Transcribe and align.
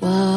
Whoa. 0.00 0.29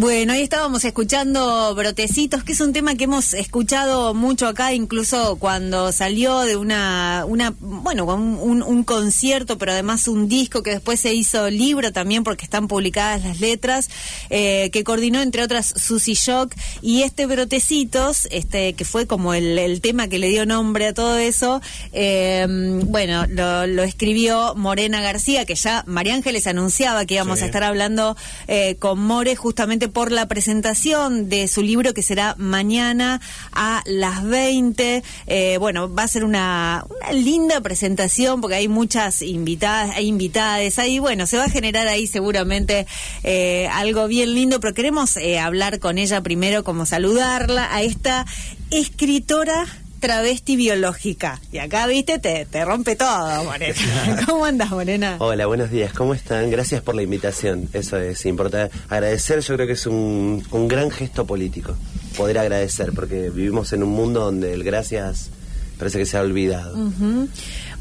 Bueno, 0.00 0.32
ahí 0.32 0.40
estábamos 0.40 0.82
escuchando 0.86 1.74
Brotecitos, 1.74 2.42
que 2.42 2.52
es 2.52 2.60
un 2.62 2.72
tema 2.72 2.94
que 2.94 3.04
hemos 3.04 3.34
escuchado 3.34 4.14
mucho 4.14 4.46
acá, 4.48 4.72
incluso 4.72 5.36
cuando 5.36 5.92
salió 5.92 6.40
de 6.40 6.56
una, 6.56 7.26
una 7.28 7.52
bueno, 7.60 8.06
un, 8.06 8.62
un 8.62 8.82
concierto, 8.84 9.58
pero 9.58 9.72
además 9.72 10.08
un 10.08 10.26
disco 10.26 10.62
que 10.62 10.70
después 10.70 11.00
se 11.00 11.12
hizo 11.12 11.50
libro 11.50 11.92
también 11.92 12.24
porque 12.24 12.46
están 12.46 12.66
publicadas 12.66 13.22
las 13.22 13.40
letras, 13.40 13.90
eh, 14.30 14.70
que 14.72 14.84
coordinó 14.84 15.20
entre 15.20 15.42
otras 15.42 15.74
Susy 15.76 16.14
Shock 16.14 16.54
y 16.80 17.02
este 17.02 17.26
Brotecitos, 17.26 18.26
este 18.30 18.72
que 18.72 18.86
fue 18.86 19.06
como 19.06 19.34
el, 19.34 19.58
el 19.58 19.82
tema 19.82 20.08
que 20.08 20.18
le 20.18 20.30
dio 20.30 20.46
nombre 20.46 20.86
a 20.86 20.94
todo 20.94 21.18
eso, 21.18 21.60
eh, 21.92 22.46
bueno, 22.86 23.26
lo, 23.26 23.66
lo, 23.66 23.82
escribió 23.82 24.54
Morena 24.54 25.02
García, 25.02 25.44
que 25.44 25.56
ya 25.56 25.84
María 25.86 26.14
Ángeles 26.14 26.46
anunciaba 26.46 27.04
que 27.04 27.16
íbamos 27.16 27.40
Sí. 27.40 27.42
a 27.42 27.46
estar 27.48 27.64
hablando 27.64 28.16
eh, 28.48 28.76
con 28.78 28.98
More 28.98 29.36
justamente 29.36 29.89
por 29.90 30.12
la 30.12 30.26
presentación 30.28 31.28
de 31.28 31.48
su 31.48 31.62
libro 31.62 31.94
que 31.94 32.02
será 32.02 32.34
mañana 32.38 33.20
a 33.52 33.82
las 33.86 34.24
20. 34.24 35.02
Eh, 35.26 35.56
bueno, 35.58 35.92
va 35.92 36.04
a 36.04 36.08
ser 36.08 36.24
una, 36.24 36.84
linda 37.12 37.60
presentación 37.60 38.40
porque 38.40 38.56
hay 38.56 38.68
muchas 38.68 39.22
invitadas, 39.22 39.96
hay 39.96 40.06
invitadas, 40.06 40.78
ahí, 40.78 40.98
bueno, 40.98 41.26
se 41.26 41.36
va 41.36 41.44
a 41.44 41.50
generar 41.50 41.88
ahí 41.88 42.06
seguramente 42.06 42.86
eh, 43.22 43.68
algo 43.72 44.06
bien 44.06 44.34
lindo, 44.34 44.60
pero 44.60 44.74
queremos 44.74 45.16
eh, 45.16 45.38
hablar 45.38 45.78
con 45.78 45.98
ella 45.98 46.20
primero, 46.20 46.64
como 46.64 46.86
saludarla 46.86 47.74
a 47.74 47.82
esta 47.82 48.26
escritora 48.70 49.66
travesti 50.00 50.56
biológica. 50.56 51.40
Y 51.52 51.58
acá, 51.58 51.86
viste, 51.86 52.18
te, 52.18 52.46
te 52.46 52.64
rompe 52.64 52.96
todo, 52.96 53.44
Morena. 53.44 53.74
¿Cómo 54.26 54.44
andas, 54.44 54.70
Morena? 54.70 55.16
Hola, 55.18 55.46
buenos 55.46 55.70
días, 55.70 55.92
¿cómo 55.92 56.14
están? 56.14 56.50
Gracias 56.50 56.82
por 56.82 56.94
la 56.94 57.02
invitación, 57.02 57.68
eso 57.72 57.98
es 57.98 58.24
importante. 58.26 58.76
Agradecer 58.88 59.40
yo 59.40 59.54
creo 59.54 59.66
que 59.66 59.74
es 59.74 59.86
un, 59.86 60.44
un 60.50 60.68
gran 60.68 60.90
gesto 60.90 61.26
político, 61.26 61.76
poder 62.16 62.38
agradecer, 62.38 62.92
porque 62.92 63.30
vivimos 63.30 63.72
en 63.72 63.82
un 63.82 63.90
mundo 63.90 64.20
donde 64.20 64.54
el 64.54 64.64
gracias 64.64 65.30
parece 65.78 65.98
que 65.98 66.06
se 66.06 66.16
ha 66.16 66.20
olvidado. 66.20 66.76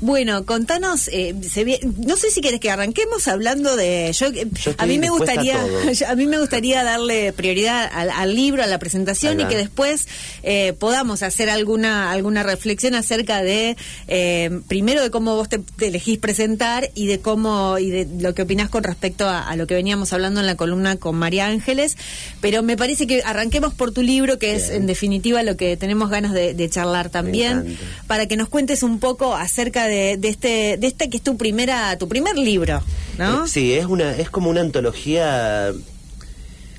Bueno, 0.02 0.46
contanos, 0.46 1.10
eh, 1.12 1.36
se 1.50 1.80
no 2.06 2.16
sé 2.16 2.32
si 2.32 2.40
quieres 2.42 2.60
que 2.62 2.72
arranquemos 2.72 3.28
hablando 3.28 3.76
de, 3.76 4.12
yo, 4.14 4.28
Yo 4.32 4.72
a 4.78 4.86
mí 4.86 4.98
me 4.98 5.08
a 5.08 5.12
gustaría, 5.12 5.58
yo- 5.92 6.08
a 6.08 6.16
mí 6.16 6.26
me 6.26 6.40
gustaría 6.40 6.84
darle 6.84 7.34
prioridad 7.34 7.90
al, 7.92 8.10
al 8.10 8.34
libro, 8.34 8.64
a 8.64 8.68
la 8.68 8.80
presentación 8.80 9.40
y 9.42 9.44
que 9.50 9.58
después 9.58 10.08
eh, 10.44 10.74
podamos 10.80 11.22
hacer 11.22 11.50
alguna 11.50 12.12
alguna 12.12 12.44
reflexión 12.44 12.96
acerca 12.96 13.42
de 13.42 13.76
eh, 14.08 14.62
primero 14.70 15.02
de 15.02 15.10
cómo 15.12 15.36
vos 15.36 15.50
te, 15.50 15.60
te 15.60 15.88
elegís 15.88 16.18
presentar 16.18 16.90
y 16.96 17.08
de 17.08 17.20
cómo 17.20 17.78
y 17.78 17.90
de 17.90 18.08
lo 18.20 18.34
que 18.34 18.44
opinás 18.44 18.70
con 18.70 18.84
respecto 18.84 19.28
a, 19.28 19.42
a 19.50 19.56
lo 19.58 19.68
que 19.68 19.74
veníamos 19.74 20.14
hablando 20.14 20.40
en 20.40 20.46
la 20.46 20.56
columna 20.56 20.96
con 20.96 21.16
María 21.18 21.48
Ángeles, 21.48 21.98
pero 22.40 22.64
me 22.64 22.78
parece 22.78 23.06
que 23.06 23.22
arranquemos 23.24 23.74
por 23.74 23.92
tu 23.92 24.02
libro 24.02 24.40
que 24.40 24.56
es 24.56 24.70
en 24.70 24.88
definitiva 24.88 25.44
lo 25.44 25.58
que 25.58 25.76
tenemos 25.76 26.10
ganas 26.10 26.32
de, 26.34 26.54
de 26.54 26.70
charlar 26.70 27.10
también 27.10 27.78
para 28.08 28.28
que 28.28 28.38
nos 28.38 28.48
cuentes 28.48 28.82
un 28.84 29.00
poco 29.00 29.36
acerca 29.36 29.86
de, 29.86 29.89
de 29.90 30.30
este 30.30 30.78
de 30.78 30.88
este 30.88 31.10
que 31.10 31.18
es 31.18 31.24
tu 31.24 31.38
primera 31.38 31.98
tu 31.98 32.08
primer 32.08 32.38
libro, 32.38 32.82
¿no? 33.18 33.46
Eh, 33.46 33.48
sí, 33.48 33.74
es 33.74 33.86
una 33.86 34.16
es 34.16 34.30
como 34.30 34.50
una 34.50 34.62
antología 34.62 35.74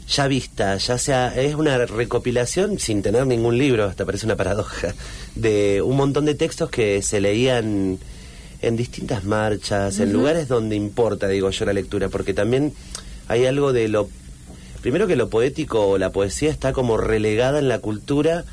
ya 0.09 0.27
vista, 0.27 0.77
ya 0.77 0.99
sea 0.99 1.35
es 1.35 1.55
una 1.55 1.87
recopilación 1.87 2.79
sin 2.79 3.03
tener 3.03 3.27
ningún 3.27 3.59
libro, 3.59 3.85
hasta 3.85 4.05
parece 4.05 4.27
una 4.27 4.37
paradoja, 4.37 4.95
de 5.37 5.83
un 5.83 5.97
montón 5.97 6.25
de 6.25 6.35
textos 6.35 6.71
que 6.71 7.01
se 7.03 7.21
leían 7.21 7.99
en 8.63 8.77
distintas 8.77 9.25
marchas, 9.25 10.01
en 10.01 10.13
lugares 10.13 10.49
donde 10.49 10.77
importa, 10.77 11.29
digo 11.29 11.51
yo, 11.51 11.65
la 11.65 11.73
lectura, 11.73 12.09
porque 12.09 12.35
también 12.35 12.75
hay 13.29 13.47
algo 13.47 13.73
de 13.73 13.89
lo 13.89 14.09
primero 14.83 15.07
que 15.07 15.17
lo 15.17 15.31
poético 15.31 15.87
o 15.89 15.99
la 15.99 16.11
poesía 16.11 16.51
está 16.51 16.73
como 16.73 16.97
relegada 16.97 17.59
en 17.59 17.69
la 17.69 17.79
cultura 17.79 18.45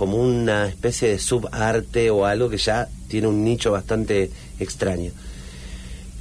como 0.00 0.16
una 0.16 0.66
especie 0.66 1.10
de 1.10 1.18
subarte 1.18 2.08
o 2.08 2.24
algo 2.24 2.48
que 2.48 2.56
ya 2.56 2.88
tiene 3.08 3.26
un 3.26 3.44
nicho 3.44 3.70
bastante 3.70 4.30
extraño. 4.58 5.12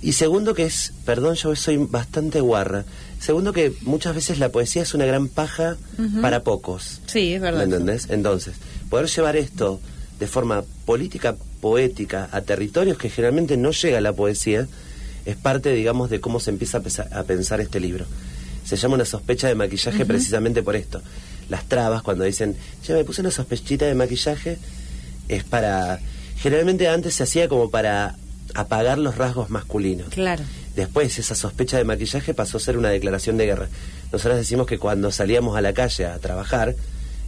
Y 0.02 0.12
segundo 0.12 0.54
que 0.54 0.66
es, 0.66 0.92
perdón, 1.06 1.36
yo 1.36 1.56
soy 1.56 1.78
bastante 1.78 2.42
guarra. 2.42 2.84
Segundo 3.22 3.54
que 3.54 3.72
muchas 3.84 4.16
veces 4.16 4.38
la 4.38 4.50
poesía 4.50 4.82
es 4.82 4.94
una 4.94 5.06
gran 5.06 5.30
paja 5.30 5.78
para 6.22 6.44
pocos. 6.44 7.00
Sí, 7.06 7.36
es 7.36 7.40
verdad. 7.40 7.60
¿Me 7.60 7.64
entendés? 7.74 8.08
Entonces, 8.10 8.56
poder 8.90 9.08
llevar 9.08 9.38
esto 9.38 9.80
de 10.20 10.28
forma 10.28 10.66
política, 10.84 11.38
poética, 11.62 12.28
a 12.34 12.42
territorios 12.42 12.98
que 12.98 13.10
generalmente 13.10 13.56
no 13.56 13.72
llega 13.72 14.02
la 14.02 14.12
poesía, 14.12 14.68
es 15.24 15.38
parte, 15.38 15.72
digamos, 15.72 16.10
de 16.10 16.20
cómo 16.20 16.42
se 16.42 16.50
empieza 16.50 16.82
a, 17.14 17.20
a 17.20 17.24
pensar 17.24 17.62
este 17.62 17.80
libro. 17.80 18.04
Se 18.66 18.76
llama 18.76 18.96
una 18.96 19.06
sospecha 19.06 19.48
de 19.48 19.56
maquillaje 19.56 20.06
precisamente 20.06 20.64
por 20.64 20.76
esto. 20.76 21.02
Las 21.50 21.66
trabas, 21.66 22.02
cuando 22.04 22.24
dicen, 22.24 22.56
ya 22.88 22.94
me 22.96 23.04
puse 23.04 23.22
una 23.22 23.32
sospechita 23.32 23.86
de 23.86 23.96
maquillaje, 23.96 24.58
es 25.28 25.44
para... 25.44 26.00
Generalmente 26.38 26.88
antes 26.88 27.16
se 27.16 27.24
hacía 27.24 27.50
como 27.50 27.70
para 27.70 28.16
apagar 28.54 28.98
los 28.98 29.18
rasgos 29.18 29.50
masculinos. 29.50 30.10
Claro. 30.10 30.44
Después 30.76 31.20
esa 31.20 31.36
sospecha 31.36 31.78
de 31.78 31.84
maquillaje 31.84 32.34
pasó 32.34 32.58
a 32.58 32.60
ser 32.62 32.78
una 32.78 32.90
declaración 32.90 33.36
de 33.38 33.46
guerra. 33.46 33.68
Nosotros 34.12 34.38
decimos 34.38 34.66
que 34.66 34.78
cuando 34.78 35.12
salíamos 35.12 35.58
a 35.58 35.62
la 35.62 35.74
calle 35.74 36.06
a 36.06 36.18
trabajar, 36.20 36.76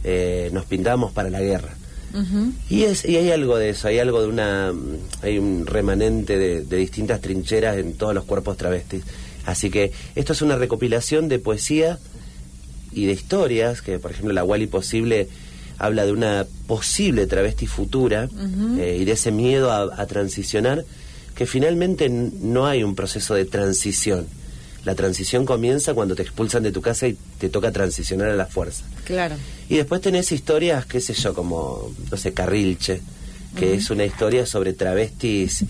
eh, 0.04 0.50
nos 0.52 0.64
pintábamos 0.64 1.12
para 1.12 1.28
la 1.30 1.40
guerra. 1.40 1.74
Y, 2.68 2.82
es, 2.82 3.06
y 3.06 3.16
hay 3.16 3.30
algo 3.30 3.56
de 3.56 3.70
eso, 3.70 3.88
hay 3.88 3.98
algo 3.98 4.20
de 4.20 4.28
una... 4.28 4.72
Hay 5.22 5.38
un 5.38 5.66
remanente 5.66 6.38
de, 6.38 6.62
de 6.62 6.76
distintas 6.76 7.20
trincheras 7.20 7.78
en 7.78 7.94
todos 7.94 8.14
los 8.14 8.24
cuerpos 8.24 8.56
travestis. 8.56 9.02
Así 9.46 9.70
que 9.70 9.92
esto 10.14 10.32
es 10.32 10.42
una 10.42 10.56
recopilación 10.56 11.28
de 11.28 11.38
poesía 11.38 11.98
y 12.92 13.06
de 13.06 13.12
historias, 13.12 13.82
que 13.82 13.98
por 13.98 14.10
ejemplo 14.10 14.32
la 14.32 14.44
Wally 14.44 14.66
Posible 14.66 15.28
habla 15.78 16.04
de 16.06 16.12
una 16.12 16.46
posible 16.66 17.26
travesti 17.26 17.66
futura 17.66 18.28
eh, 18.78 18.98
y 19.00 19.04
de 19.04 19.12
ese 19.12 19.32
miedo 19.32 19.72
a, 19.72 20.00
a 20.00 20.06
transicionar, 20.06 20.84
que 21.34 21.46
finalmente 21.46 22.08
no 22.08 22.66
hay 22.66 22.84
un 22.84 22.94
proceso 22.94 23.34
de 23.34 23.44
transición. 23.44 24.26
La 24.84 24.94
transición 24.94 25.46
comienza 25.46 25.94
cuando 25.94 26.14
te 26.14 26.22
expulsan 26.22 26.62
de 26.62 26.72
tu 26.72 26.82
casa 26.82 27.06
y 27.06 27.16
te 27.38 27.48
toca 27.48 27.70
transicionar 27.70 28.28
a 28.28 28.36
la 28.36 28.46
fuerza. 28.46 28.84
Claro. 29.04 29.36
Y 29.68 29.76
después 29.76 30.00
tenés 30.00 30.32
historias, 30.32 30.86
qué 30.86 31.00
sé 31.00 31.14
yo, 31.14 31.34
como, 31.34 31.92
no 32.10 32.16
sé, 32.16 32.32
Carrilche, 32.32 33.00
que 33.56 33.74
es 33.74 33.90
una 33.90 34.04
historia 34.04 34.46
sobre 34.46 34.72
travestis 34.72 35.64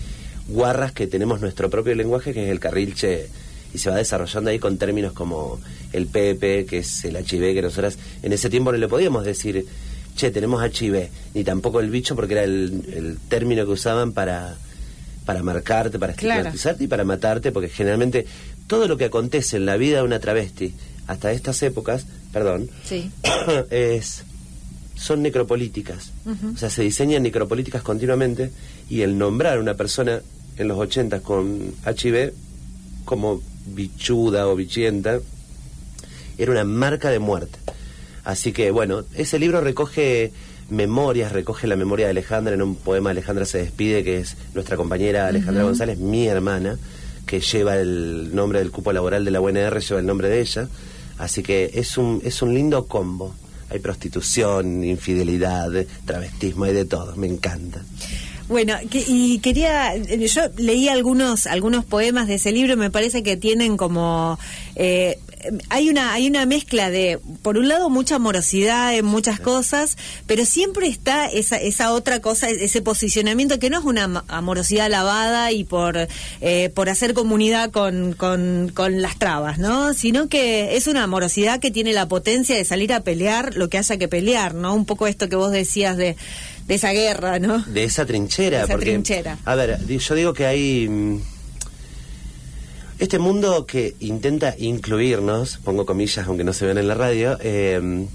guarras 0.47 0.91
que 0.91 1.07
tenemos 1.07 1.41
nuestro 1.41 1.69
propio 1.69 1.95
lenguaje, 1.95 2.33
que 2.33 2.45
es 2.45 2.49
el 2.49 2.59
Carrilche, 2.59 3.27
y 3.73 3.77
se 3.79 3.89
va 3.89 3.95
desarrollando 3.97 4.49
ahí 4.49 4.59
con 4.59 4.77
términos 4.77 5.13
como 5.13 5.59
el 5.91 6.07
PP, 6.07 6.65
que 6.65 6.79
es 6.79 7.05
el 7.05 7.15
HIV, 7.17 7.53
que 7.55 7.61
nosotras 7.61 7.97
en 8.21 8.31
ese 8.33 8.49
tiempo 8.49 8.71
no 8.71 8.77
le 8.77 8.87
podíamos 8.87 9.25
decir, 9.25 9.65
che, 10.15 10.31
tenemos 10.31 10.63
HIV, 10.63 11.09
ni 11.33 11.43
tampoco 11.43 11.79
el 11.79 11.89
bicho, 11.89 12.15
porque 12.15 12.33
era 12.33 12.43
el, 12.43 12.83
el 12.93 13.17
término 13.29 13.65
que 13.65 13.71
usaban 13.71 14.11
para, 14.11 14.55
para 15.25 15.41
marcarte, 15.43 15.97
para 15.99 16.13
Claro. 16.13 16.41
estigmatizarte 16.41 16.83
y 16.83 16.87
para 16.87 17.03
matarte, 17.03 17.51
porque 17.51 17.69
generalmente 17.69 18.25
todo 18.67 18.87
lo 18.87 18.95
que 18.97 19.05
acontece 19.05 19.57
en 19.57 19.65
la 19.65 19.75
vida 19.77 19.97
de 19.97 20.03
una 20.03 20.19
travesti, 20.19 20.73
hasta 21.07 21.31
estas 21.31 21.61
épocas, 21.63 22.05
perdón, 22.31 22.69
Sí. 22.87 23.09
es 23.71 24.23
son 24.95 25.21
necropolíticas. 25.23 26.11
O 26.53 26.57
sea, 26.57 26.69
se 26.69 26.83
diseñan 26.83 27.23
necropolíticas 27.23 27.81
continuamente 27.81 28.51
y 28.89 29.01
el 29.01 29.17
nombrar 29.17 29.57
a 29.57 29.59
una 29.59 29.73
persona 29.73 30.21
en 30.57 30.67
los 30.67 30.77
80 30.77 31.19
con 31.21 31.73
HIV 31.85 32.31
como 33.03 33.41
bichuda 33.65 34.47
o 34.47 34.55
bichienta 34.55 35.19
era 36.37 36.51
una 36.51 36.63
marca 36.63 37.09
de 37.09 37.19
muerte. 37.19 37.59
Así 38.23 38.53
que 38.53 38.71
bueno, 38.71 39.03
ese 39.15 39.39
libro 39.39 39.61
recoge 39.61 40.31
memorias, 40.69 41.31
recoge 41.31 41.67
la 41.67 41.75
memoria 41.75 42.05
de 42.05 42.11
Alejandra, 42.11 42.53
en 42.53 42.61
un 42.61 42.75
poema 42.75 43.11
Alejandra 43.11 43.45
se 43.45 43.59
despide, 43.59 44.03
que 44.03 44.17
es 44.17 44.37
nuestra 44.53 44.77
compañera 44.77 45.27
Alejandra 45.27 45.63
González, 45.63 45.97
mi 45.97 46.27
hermana, 46.27 46.77
que 47.25 47.41
lleva 47.41 47.77
el 47.77 48.33
nombre 48.33 48.59
del 48.59 48.71
cupo 48.71 48.91
laboral 48.91 49.25
de 49.25 49.31
la 49.31 49.41
UNR, 49.41 49.79
lleva 49.79 49.99
el 49.99 50.05
nombre 50.05 50.29
de 50.29 50.41
ella. 50.41 50.67
Así 51.17 51.43
que 51.43 51.71
es 51.73 51.97
un, 51.97 52.21
es 52.23 52.41
un 52.41 52.53
lindo 52.53 52.87
combo. 52.87 53.35
Hay 53.69 53.79
prostitución, 53.79 54.83
infidelidad, 54.83 55.71
travestismo, 56.05 56.65
hay 56.65 56.73
de 56.73 56.85
todo, 56.85 57.15
me 57.15 57.27
encanta. 57.27 57.83
Bueno, 58.49 58.75
que- 58.89 59.03
y 59.07 59.39
quería, 59.39 59.95
eh, 59.95 60.27
yo 60.27 60.41
leí 60.57 60.89
algunos 60.89 61.47
algunos 61.47 61.85
poemas 61.85 62.27
de 62.27 62.35
ese 62.35 62.51
libro, 62.51 62.75
me 62.77 62.91
parece 62.91 63.23
que 63.23 63.37
tienen 63.37 63.77
como 63.77 64.37
eh, 64.75 65.17
hay 65.69 65.89
una 65.89 66.13
hay 66.13 66.27
una 66.27 66.45
mezcla 66.45 66.89
de 66.89 67.19
por 67.41 67.57
un 67.57 67.67
lado 67.67 67.89
mucha 67.89 68.15
amorosidad 68.15 68.95
en 68.95 69.03
muchas 69.05 69.39
cosas, 69.41 69.97
pero 70.25 70.45
siempre 70.45 70.87
está 70.87 71.25
esa 71.27 71.57
esa 71.57 71.91
otra 71.93 72.21
cosa, 72.21 72.49
ese 72.49 72.81
posicionamiento 72.81 73.59
que 73.59 73.69
no 73.69 73.79
es 73.79 73.85
una 73.85 74.03
am- 74.05 74.23
amorosidad 74.29 74.89
lavada 74.89 75.51
y 75.51 75.63
por 75.65 76.07
eh, 76.41 76.69
por 76.73 76.89
hacer 76.89 77.13
comunidad 77.13 77.71
con, 77.71 78.13
con 78.13 78.71
con 78.73 79.01
las 79.01 79.17
trabas, 79.19 79.57
¿no? 79.57 79.93
Sino 79.93 80.27
que 80.29 80.75
es 80.77 80.87
una 80.87 81.03
amorosidad 81.03 81.59
que 81.59 81.71
tiene 81.71 81.91
la 81.93 82.07
potencia 82.07 82.55
de 82.55 82.63
salir 82.65 82.93
a 82.93 83.01
pelear 83.01 83.55
lo 83.55 83.67
que 83.69 83.77
haya 83.77 83.97
que 83.97 84.07
pelear, 84.07 84.53
¿no? 84.53 84.73
Un 84.73 84.85
poco 84.85 85.07
esto 85.07 85.27
que 85.27 85.35
vos 85.35 85.51
decías 85.51 85.97
de 85.97 86.15
de 86.67 86.75
esa 86.75 86.91
guerra, 86.91 87.39
¿no? 87.39 87.59
de 87.63 87.83
esa 87.83 88.05
trinchera. 88.05 88.63
Esa 88.63 88.73
porque, 88.73 88.91
trinchera. 88.91 89.37
A 89.45 89.55
ver, 89.55 89.85
yo 89.85 90.15
digo 90.15 90.33
que 90.33 90.45
hay. 90.45 90.87
mm, 90.89 91.21
Este 92.99 93.19
mundo 93.19 93.65
que 93.65 93.95
intenta 93.99 94.55
incluirnos, 94.57 95.57
pongo 95.63 95.85
comillas 95.85 96.25
aunque 96.27 96.43
no 96.43 96.53
se 96.53 96.65
vean 96.65 96.77
en 96.77 96.87
la 96.87 96.93
radio, 96.95 97.37
eh, 97.41 98.05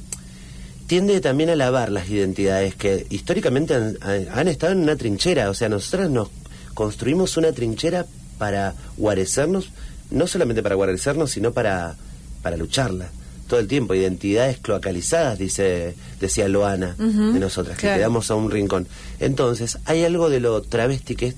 tiende 0.87 1.21
también 1.21 1.50
a 1.50 1.56
lavar 1.56 1.91
las 1.91 2.09
identidades 2.09 2.75
que 2.75 3.06
históricamente 3.11 3.75
han, 3.75 3.99
han 4.00 4.49
estado 4.49 4.73
en 4.73 4.79
una 4.81 4.97
trinchera. 4.97 5.50
O 5.50 5.55
sea, 5.55 5.69
nosotras 5.69 6.09
nos 6.09 6.31
construimos 6.73 7.37
una 7.37 7.53
trinchera 7.53 8.06
para 8.39 8.75
guarecernos, 8.97 9.71
no 10.11 10.27
solamente 10.27 10.62
para 10.62 10.77
guarecernos, 10.77 11.31
sino 11.33 11.53
para, 11.53 11.97
para 12.41 12.56
lucharla 12.56 13.11
todo 13.49 13.59
el 13.59 13.67
tiempo, 13.67 13.95
identidades 13.95 14.59
cloacalizadas, 14.59 15.39
dice, 15.39 15.97
decía 16.21 16.47
Loana 16.49 16.95
de 16.99 17.41
nosotras, 17.41 17.79
que 17.79 17.89
quedamos 17.89 18.31
a 18.31 18.35
un 18.37 18.50
rincón. 18.50 18.87
Entonces, 19.19 19.79
hay 19.87 20.05
algo 20.05 20.31
de 20.31 20.39
lo 20.39 20.62
travesti 20.62 21.17
que 21.17 21.29
es 21.29 21.35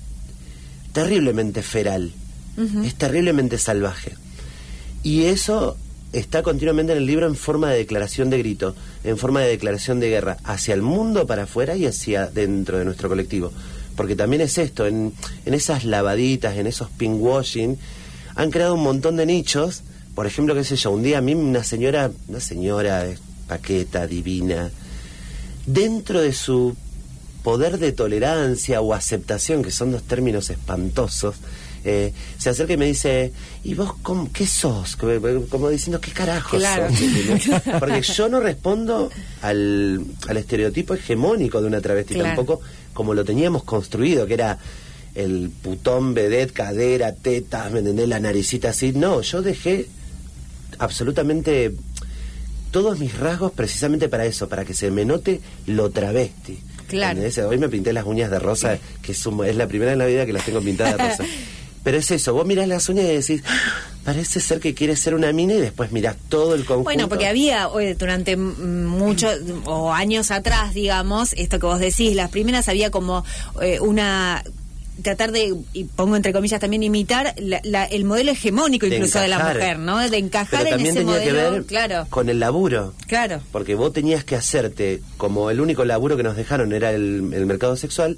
terriblemente 0.93 1.63
feral, 1.63 2.11
es 2.83 2.95
terriblemente 2.95 3.57
salvaje. 3.57 4.13
Y 5.03 5.23
eso 5.23 5.77
está 6.13 6.43
continuamente 6.43 6.91
en 6.91 6.99
el 6.99 7.05
libro 7.05 7.25
en 7.25 7.35
forma 7.35 7.71
de 7.71 7.77
declaración 7.77 8.29
de 8.29 8.37
grito, 8.37 8.75
en 9.03 9.17
forma 9.17 9.39
de 9.41 9.47
declaración 9.47 9.99
de 9.99 10.09
guerra, 10.09 10.37
hacia 10.43 10.73
el 10.73 10.81
mundo 10.81 11.25
para 11.25 11.43
afuera 11.43 11.75
y 11.75 11.85
hacia 11.85 12.27
dentro 12.27 12.77
de 12.77 12.85
nuestro 12.85 13.09
colectivo. 13.09 13.51
Porque 13.95 14.15
también 14.15 14.41
es 14.41 14.57
esto, 14.57 14.85
en, 14.85 15.13
en 15.45 15.53
esas 15.53 15.85
lavaditas, 15.85 16.57
en 16.57 16.67
esos 16.67 16.89
pinkwashing, 16.89 17.77
han 18.35 18.51
creado 18.51 18.75
un 18.75 18.83
montón 18.83 19.15
de 19.15 19.25
nichos 19.25 19.83
por 20.15 20.27
ejemplo, 20.27 20.55
qué 20.55 20.63
sé 20.63 20.75
yo, 20.75 20.91
un 20.91 21.03
día 21.03 21.19
a 21.19 21.21
mí 21.21 21.33
una 21.33 21.63
señora, 21.63 22.11
una 22.27 22.39
señora 22.39 23.05
paqueta, 23.47 24.07
divina, 24.07 24.71
dentro 25.65 26.21
de 26.21 26.33
su 26.33 26.75
poder 27.43 27.79
de 27.79 27.91
tolerancia 27.91 28.81
o 28.81 28.93
aceptación, 28.93 29.63
que 29.63 29.71
son 29.71 29.91
dos 29.91 30.03
términos 30.03 30.49
espantosos, 30.49 31.35
eh, 31.83 32.13
se 32.37 32.49
acerca 32.49 32.73
y 32.73 32.77
me 32.77 32.85
dice, 32.85 33.33
¿y 33.63 33.73
vos 33.73 33.95
qué 34.33 34.45
sos? 34.45 34.95
Como, 34.95 35.69
diciendo, 35.69 35.99
¿qué 35.99 36.11
carajo 36.11 36.59
sos? 36.59 37.61
Porque 37.79 38.01
yo 38.01 38.29
no 38.29 38.39
respondo 38.39 39.09
al, 39.41 40.05
al, 40.27 40.37
estereotipo 40.37 40.93
hegemónico 40.93 41.59
de 41.59 41.67
una 41.67 41.81
travesti, 41.81 42.15
tampoco 42.15 42.61
como 42.93 43.13
lo 43.13 43.25
teníamos 43.25 43.63
construido, 43.63 44.27
que 44.27 44.35
era 44.35 44.59
el 45.15 45.49
putón, 45.49 46.13
vedette, 46.13 46.53
cadera, 46.53 47.15
tetas, 47.15 47.71
¿me 47.71 47.79
entendés? 47.79 48.07
La 48.07 48.19
naricita 48.19 48.69
así. 48.69 48.91
No, 48.93 49.21
yo 49.21 49.41
dejé 49.41 49.87
absolutamente 50.79 51.73
todos 52.71 52.99
mis 52.99 53.17
rasgos 53.17 53.51
precisamente 53.51 54.09
para 54.09 54.25
eso, 54.25 54.47
para 54.47 54.65
que 54.65 54.73
se 54.73 54.91
me 54.91 55.05
note 55.05 55.41
lo 55.67 55.89
travesti. 55.91 56.59
Claro. 56.87 57.21
Hoy 57.47 57.57
me 57.57 57.69
pinté 57.69 57.93
las 57.93 58.05
uñas 58.05 58.31
de 58.31 58.39
rosa, 58.39 58.77
que 59.01 59.11
es, 59.11 59.25
es 59.25 59.55
la 59.55 59.67
primera 59.67 59.93
en 59.93 59.99
la 59.99 60.05
vida 60.05 60.25
que 60.25 60.33
las 60.33 60.45
tengo 60.45 60.61
pintadas 60.61 60.97
de 60.97 61.09
rosa. 61.09 61.23
Pero 61.83 61.97
es 61.97 62.11
eso, 62.11 62.33
vos 62.33 62.45
mirás 62.45 62.67
las 62.67 62.87
uñas 62.89 63.05
y 63.05 63.07
decís, 63.07 63.43
parece 64.03 64.39
ser 64.39 64.59
que 64.59 64.75
quieres 64.75 64.99
ser 64.99 65.15
una 65.15 65.31
mina 65.31 65.53
y 65.53 65.61
después 65.61 65.91
mirás 65.91 66.15
todo 66.29 66.53
el 66.53 66.63
conjunto. 66.63 66.83
Bueno, 66.83 67.09
porque 67.09 67.25
había 67.25 67.69
durante 67.97 68.37
muchos 68.37 69.35
o 69.65 69.91
años 69.91 70.29
atrás, 70.29 70.75
digamos, 70.75 71.33
esto 71.33 71.59
que 71.59 71.65
vos 71.65 71.79
decís, 71.79 72.15
las 72.15 72.29
primeras 72.29 72.69
había 72.69 72.91
como 72.91 73.25
eh, 73.61 73.79
una 73.79 74.43
tratar 75.01 75.31
de, 75.31 75.55
y 75.73 75.83
pongo 75.85 76.15
entre 76.15 76.33
comillas 76.33 76.59
también, 76.59 76.83
imitar 76.83 77.33
el 77.37 78.05
modelo 78.05 78.31
hegemónico 78.31 78.85
incluso 78.85 79.19
de 79.19 79.27
la 79.27 79.39
mujer, 79.39 79.79
¿no? 79.79 79.97
De 79.97 80.17
encajar 80.17 80.67
en 80.67 80.85
ese 80.85 81.03
modelo. 81.03 81.25
Que 81.25 81.51
ver 81.51 81.63
claro. 81.65 82.07
con 82.09 82.29
el 82.29 82.39
laburo. 82.39 82.93
Claro. 83.07 83.41
Porque 83.51 83.75
vos 83.75 83.93
tenías 83.93 84.23
que 84.23 84.35
hacerte, 84.35 85.01
como 85.17 85.49
el 85.49 85.61
único 85.61 85.85
laburo 85.85 86.17
que 86.17 86.23
nos 86.23 86.35
dejaron 86.35 86.73
era 86.73 86.91
el, 86.91 87.21
mercado 87.21 87.75
sexual, 87.75 88.17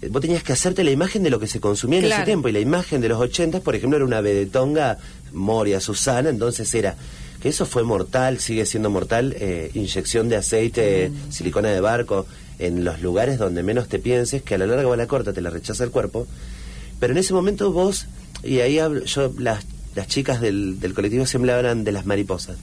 eh, 0.00 0.08
vos 0.08 0.20
tenías 0.20 0.42
que 0.42 0.52
hacerte 0.52 0.84
la 0.84 0.90
imagen 0.90 1.22
de 1.22 1.30
lo 1.30 1.38
que 1.38 1.46
se 1.46 1.60
consumía 1.60 2.00
en 2.00 2.06
ese 2.06 2.22
tiempo. 2.22 2.48
Y 2.48 2.52
la 2.52 2.60
imagen 2.60 3.00
de 3.00 3.08
los 3.08 3.20
80, 3.20 3.60
por 3.60 3.74
ejemplo, 3.74 3.96
era 3.96 4.04
una 4.04 4.20
vedetonga, 4.20 4.98
Moria, 5.32 5.80
Susana, 5.80 6.30
entonces 6.30 6.72
era 6.74 6.96
que 7.42 7.48
eso 7.48 7.66
fue 7.66 7.82
mortal, 7.82 8.38
sigue 8.38 8.64
siendo 8.66 8.88
mortal, 8.88 9.34
eh, 9.36 9.72
inyección 9.74 10.28
de 10.28 10.36
aceite, 10.36 11.10
mm. 11.10 11.32
silicona 11.32 11.70
de 11.70 11.80
barco, 11.80 12.24
en 12.60 12.84
los 12.84 13.02
lugares 13.02 13.36
donde 13.36 13.64
menos 13.64 13.88
te 13.88 13.98
pienses, 13.98 14.42
que 14.42 14.54
a 14.54 14.58
la 14.58 14.66
larga 14.68 14.86
o 14.86 14.92
a 14.92 14.96
la 14.96 15.08
corta 15.08 15.32
te 15.32 15.40
la 15.40 15.50
rechaza 15.50 15.82
el 15.82 15.90
cuerpo, 15.90 16.28
pero 17.00 17.12
en 17.12 17.18
ese 17.18 17.34
momento 17.34 17.72
vos, 17.72 18.06
y 18.44 18.60
ahí 18.60 18.78
hablo, 18.78 19.04
yo, 19.04 19.32
las, 19.38 19.66
las 19.96 20.06
chicas 20.06 20.40
del, 20.40 20.78
del 20.78 20.94
colectivo 20.94 21.26
siempre 21.26 21.50
hablan 21.52 21.82
de 21.82 21.90
las 21.90 22.06
mariposas, 22.06 22.58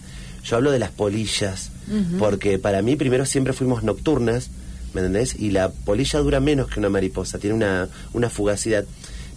yo 0.45 0.55
hablo 0.55 0.71
de 0.71 0.79
las 0.79 0.91
polillas, 0.91 1.71
porque 2.17 2.57
para 2.57 2.81
mí 2.81 2.95
primero 2.95 3.25
siempre 3.25 3.51
fuimos 3.51 3.83
nocturnas, 3.83 4.49
¿me 4.93 5.01
entendés? 5.01 5.35
Y 5.37 5.51
la 5.51 5.69
polilla 5.69 6.19
dura 6.19 6.39
menos 6.39 6.69
que 6.69 6.79
una 6.79 6.87
mariposa, 6.87 7.37
tiene 7.37 7.55
una, 7.55 7.89
una 8.13 8.29
fugacidad. 8.29 8.85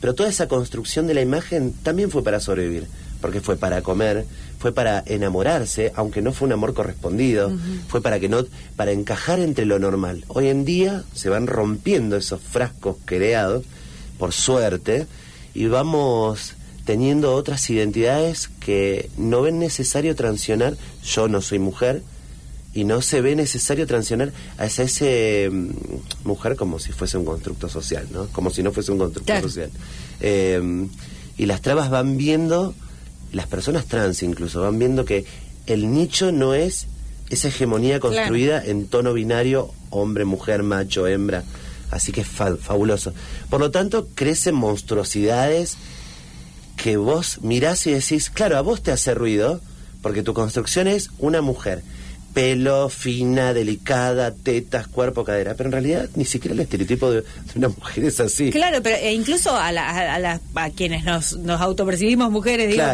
Pero 0.00 0.14
toda 0.14 0.28
esa 0.28 0.48
construcción 0.48 1.06
de 1.06 1.14
la 1.14 1.22
imagen 1.22 1.72
también 1.82 2.10
fue 2.10 2.22
para 2.22 2.40
sobrevivir 2.40 2.86
porque 3.22 3.40
fue 3.40 3.56
para 3.56 3.80
comer, 3.80 4.26
fue 4.62 4.70
para 4.70 5.02
enamorarse, 5.06 5.90
aunque 5.96 6.22
no 6.22 6.32
fue 6.32 6.46
un 6.46 6.52
amor 6.52 6.72
correspondido, 6.72 7.50
fue 7.88 8.00
para 8.00 8.20
que 8.20 8.28
no, 8.28 8.44
para 8.76 8.92
encajar 8.92 9.40
entre 9.40 9.66
lo 9.66 9.80
normal. 9.80 10.24
Hoy 10.28 10.46
en 10.46 10.64
día 10.64 11.02
se 11.14 11.28
van 11.28 11.48
rompiendo 11.48 12.16
esos 12.16 12.40
frascos 12.40 12.96
creados, 13.04 13.64
por 14.20 14.32
suerte, 14.32 15.08
y 15.52 15.66
vamos 15.66 16.54
teniendo 16.84 17.34
otras 17.34 17.68
identidades 17.70 18.50
que 18.60 19.10
no 19.16 19.42
ven 19.42 19.58
necesario 19.58 20.14
transicionar, 20.14 20.76
yo 21.04 21.26
no 21.26 21.40
soy 21.40 21.58
mujer, 21.58 22.04
y 22.72 22.84
no 22.84 23.02
se 23.02 23.20
ve 23.20 23.34
necesario 23.34 23.84
transicionar 23.88 24.32
hacia 24.58 24.84
ese 24.84 25.50
mm, 25.50 25.70
mujer 26.22 26.54
como 26.54 26.78
si 26.78 26.92
fuese 26.92 27.18
un 27.18 27.24
constructo 27.24 27.68
social, 27.68 28.06
¿no? 28.12 28.28
Como 28.28 28.50
si 28.50 28.62
no 28.62 28.70
fuese 28.70 28.92
un 28.92 28.98
constructo 28.98 29.40
social. 29.40 29.72
Eh, 30.20 30.86
y 31.36 31.46
las 31.46 31.60
trabas 31.62 31.90
van 31.90 32.16
viendo 32.16 32.76
las 33.32 33.46
personas 33.46 33.86
trans 33.86 34.22
incluso 34.22 34.60
van 34.60 34.78
viendo 34.78 35.04
que 35.04 35.24
el 35.66 35.92
nicho 35.92 36.32
no 36.32 36.54
es 36.54 36.86
esa 37.30 37.48
hegemonía 37.48 37.98
construida 37.98 38.62
en 38.64 38.86
tono 38.86 39.12
binario 39.12 39.72
hombre, 39.90 40.24
mujer, 40.24 40.62
macho, 40.62 41.06
hembra. 41.06 41.44
Así 41.90 42.12
que 42.12 42.22
es 42.22 42.26
fabuloso. 42.26 43.12
Por 43.50 43.60
lo 43.60 43.70
tanto, 43.70 44.08
crecen 44.14 44.54
monstruosidades 44.54 45.76
que 46.76 46.96
vos 46.96 47.38
mirás 47.42 47.86
y 47.86 47.92
decís, 47.92 48.30
claro, 48.30 48.56
a 48.56 48.62
vos 48.62 48.82
te 48.82 48.92
hace 48.92 49.14
ruido, 49.14 49.60
porque 50.00 50.22
tu 50.22 50.32
construcción 50.32 50.88
es 50.88 51.10
una 51.18 51.42
mujer 51.42 51.82
pelo, 52.34 52.88
fina, 52.88 53.52
delicada, 53.52 54.32
tetas, 54.32 54.86
cuerpo, 54.88 55.24
cadera. 55.24 55.54
Pero 55.54 55.68
en 55.68 55.72
realidad 55.72 56.08
ni 56.14 56.24
siquiera 56.24 56.54
el 56.54 56.60
estereotipo 56.60 57.10
de, 57.10 57.24
una 57.56 57.68
mujer 57.68 58.04
es 58.04 58.20
así. 58.20 58.50
Claro, 58.50 58.82
pero 58.82 58.96
e 58.96 59.12
incluso 59.12 59.50
a, 59.50 59.68
a, 59.68 60.40
a, 60.54 60.70
quienes 60.70 61.04
nos, 61.04 61.36
nos 61.38 61.60
autopercibimos 61.60 62.30
mujeres, 62.30 62.70
digo, 62.70 62.84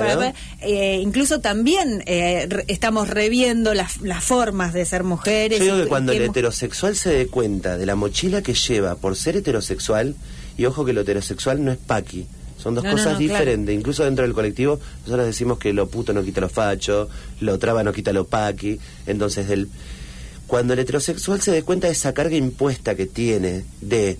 eh, 0.60 1.00
incluso 1.02 1.40
también 1.40 2.02
eh, 2.06 2.48
estamos 2.66 3.08
reviendo 3.08 3.74
las, 3.74 4.00
las 4.00 4.24
formas 4.24 4.72
de 4.72 4.84
ser 4.84 5.04
mujeres. 5.04 5.58
Yo 5.58 5.64
digo 5.64 5.84
que 5.84 5.88
cuando 5.88 6.12
el 6.12 6.22
heterosexual 6.22 6.96
se 6.96 7.10
dé 7.10 7.26
cuenta 7.28 7.76
de 7.76 7.86
la 7.86 7.94
mochila 7.94 8.42
que 8.42 8.54
lleva 8.54 8.96
por 8.96 9.16
ser 9.16 9.36
heterosexual, 9.36 10.14
y 10.56 10.64
ojo 10.64 10.84
que 10.84 10.92
lo 10.92 11.02
heterosexual 11.02 11.64
no 11.64 11.70
es 11.70 11.78
paqui, 11.78 12.26
son 12.58 12.74
dos 12.74 12.84
cosas 12.84 13.18
diferentes. 13.18 13.74
Incluso 13.74 14.04
dentro 14.04 14.24
del 14.24 14.34
colectivo, 14.34 14.78
nosotros 15.04 15.26
decimos 15.26 15.58
que 15.58 15.72
lo 15.72 15.88
puto 15.88 16.12
no 16.12 16.22
quita 16.22 16.40
lo 16.40 16.48
facho, 16.48 17.08
lo 17.40 17.58
traba 17.58 17.82
no 17.82 17.92
quita 17.92 18.12
lo 18.12 18.26
paqui. 18.26 18.78
Entonces, 19.06 19.48
del, 19.48 19.68
cuando 20.46 20.74
el 20.74 20.80
heterosexual 20.80 21.40
se 21.40 21.52
dé 21.52 21.62
cuenta 21.62 21.86
de 21.86 21.92
esa 21.92 22.12
carga 22.12 22.36
impuesta 22.36 22.94
que 22.94 23.06
tiene 23.06 23.64
de 23.80 24.18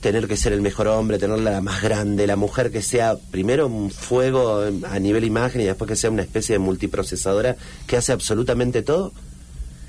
tener 0.00 0.26
que 0.26 0.36
ser 0.36 0.52
el 0.52 0.60
mejor 0.60 0.88
hombre, 0.88 1.18
tenerla 1.18 1.52
la 1.52 1.60
más 1.60 1.80
grande, 1.80 2.26
la 2.26 2.36
mujer 2.36 2.70
que 2.70 2.82
sea 2.82 3.16
primero 3.30 3.68
un 3.68 3.90
fuego 3.90 4.62
a 4.88 4.98
nivel 4.98 5.24
imagen 5.24 5.60
y 5.60 5.64
después 5.64 5.88
que 5.88 5.96
sea 5.96 6.10
una 6.10 6.22
especie 6.22 6.54
de 6.54 6.58
multiprocesadora 6.58 7.56
que 7.86 7.96
hace 7.96 8.12
absolutamente 8.12 8.82
todo, 8.82 9.12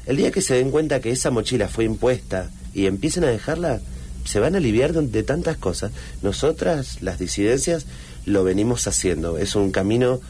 el 0.05 0.17
día 0.17 0.31
que 0.31 0.41
se 0.41 0.55
den 0.55 0.69
cuenta 0.69 0.99
que 0.99 1.11
esa 1.11 1.31
mochila 1.31 1.67
fue 1.67 1.85
impuesta 1.85 2.51
y 2.73 2.85
empiecen 2.85 3.23
a 3.23 3.27
dejarla, 3.27 3.81
se 4.25 4.39
van 4.39 4.55
a 4.55 4.57
aliviar 4.57 4.93
de, 4.93 5.23
tantas 5.23 5.57
cosas. 5.57 5.91
Nosotras, 6.21 7.01
las 7.01 7.19
disidencias, 7.19 7.85
lo 8.25 8.43
venimos 8.43 8.87
haciendo. 8.87 9.37
Es 9.37 9.55
un 9.55 9.71
camino 9.71 10.21